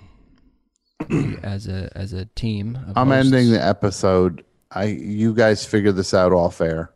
as 1.43 1.67
a 1.69 1.91
as 1.97 2.13
a 2.13 2.27
team? 2.27 2.77
Of 2.89 2.97
I'm 2.97 3.09
hosts- 3.09 3.33
ending 3.33 3.51
the 3.53 3.65
episode. 3.65 4.45
I 4.71 4.85
you 4.85 5.35
guys 5.35 5.65
figure 5.65 5.93
this 5.93 6.15
out 6.15 6.33
off 6.33 6.61
air. 6.61 6.93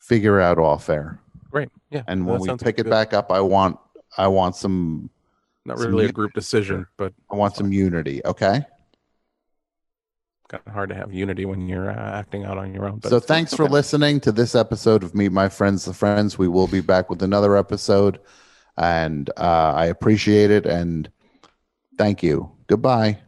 Figure 0.00 0.40
out 0.40 0.58
off 0.58 0.88
air. 0.88 1.20
Great. 1.50 1.68
Yeah. 1.90 2.02
And 2.06 2.26
when 2.26 2.40
we 2.40 2.48
sounds 2.48 2.62
pick 2.62 2.78
it 2.78 2.84
good. 2.84 2.90
back 2.90 3.12
up, 3.12 3.30
I 3.30 3.40
want 3.40 3.78
I 4.16 4.28
want 4.28 4.56
some 4.56 5.10
not 5.64 5.78
some 5.78 5.90
really 5.92 6.06
a 6.06 6.12
group 6.12 6.32
decision, 6.32 6.86
but 6.96 7.12
I 7.30 7.36
want 7.36 7.54
some 7.56 7.72
unity, 7.72 8.22
okay? 8.24 8.62
Kind 10.48 10.62
of 10.66 10.72
hard 10.72 10.88
to 10.88 10.94
have 10.94 11.12
unity 11.12 11.44
when 11.44 11.68
you're 11.68 11.90
uh, 11.90 12.18
acting 12.18 12.44
out 12.44 12.58
on 12.58 12.72
your 12.74 12.86
own. 12.88 12.98
But 12.98 13.10
So 13.10 13.20
thanks 13.20 13.54
for 13.54 13.64
okay. 13.64 13.72
listening 13.72 14.20
to 14.20 14.32
this 14.32 14.54
episode 14.54 15.02
of 15.02 15.14
Meet 15.14 15.30
My 15.32 15.48
Friends 15.48 15.84
the 15.84 15.92
Friends. 15.94 16.38
We 16.38 16.48
will 16.48 16.66
be 16.66 16.80
back 16.80 17.10
with 17.10 17.22
another 17.22 17.56
episode 17.56 18.18
and 18.76 19.28
uh, 19.36 19.72
I 19.76 19.86
appreciate 19.86 20.50
it 20.50 20.64
and 20.64 21.10
thank 21.98 22.22
you. 22.22 22.50
Goodbye. 22.66 23.18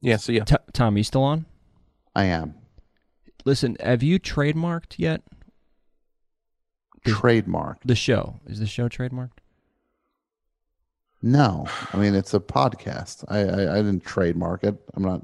Yeah. 0.00 0.16
So 0.16 0.32
yeah. 0.32 0.44
T- 0.44 0.56
Tom, 0.72 0.96
you 0.96 1.04
still 1.04 1.22
on? 1.22 1.46
I 2.14 2.24
am. 2.24 2.54
Listen, 3.44 3.76
have 3.80 4.02
you 4.02 4.18
trademarked 4.18 4.94
yet? 4.98 5.22
The- 7.04 7.12
Trademark. 7.12 7.78
The 7.84 7.94
show 7.94 8.40
is 8.46 8.58
the 8.58 8.66
show 8.66 8.88
trademarked? 8.88 9.38
No, 11.26 11.66
I 11.92 11.96
mean 11.96 12.14
it's 12.14 12.34
a 12.34 12.40
podcast. 12.40 13.24
I, 13.28 13.38
I 13.40 13.72
I 13.74 13.76
didn't 13.78 14.04
trademark 14.04 14.62
it. 14.62 14.76
I'm 14.94 15.02
not. 15.02 15.22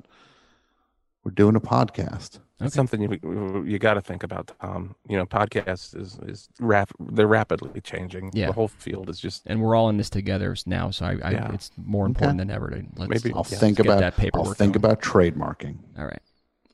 We're 1.23 1.31
doing 1.31 1.55
a 1.55 1.61
podcast. 1.61 2.41
It's 2.61 2.75
something 2.75 3.01
you 3.01 3.65
you 3.65 3.79
got 3.79 3.95
to 3.95 4.01
think 4.01 4.23
about, 4.25 4.51
Tom. 4.61 4.97
You 5.09 5.17
know, 5.17 5.27
podcasts 5.27 5.97
is 5.97 6.19
is 6.27 6.49
rap, 6.61 6.91
they're 6.99 7.29
rapidly 7.29 7.81
changing. 7.81 8.31
Yeah. 8.35 8.47
the 8.49 8.53
whole 8.53 8.67
field 8.69 9.09
is 9.11 9.21
just 9.21 9.43
and 9.47 9.61
we're 9.63 9.77
all 9.77 9.89
in 9.91 9.97
this 9.97 10.11
together 10.11 10.57
now, 10.67 10.91
so 10.91 11.07
I, 11.07 11.19
I 11.23 11.31
Yeah. 11.33 11.53
it's 11.55 11.71
more 11.77 12.05
Okay. 12.07 12.11
important 12.11 12.39
than 12.39 12.51
ever 12.51 12.71
to 12.71 12.83
let's, 12.97 13.11
Maybe- 13.25 13.33
I'll 13.35 13.41
let's 13.43 13.59
think 13.59 13.79
about. 13.79 14.01
that 14.01 14.17
paperwork. 14.17 14.49
I'll 14.49 14.55
think 14.55 14.75
going. 14.75 14.85
about 14.85 15.03
trademarking. 15.03 15.77
All 15.99 16.05
right, 16.05 16.23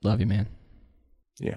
love 0.02 0.20
you, 0.20 0.26
man. 0.26 0.46
yeah. 1.38 1.56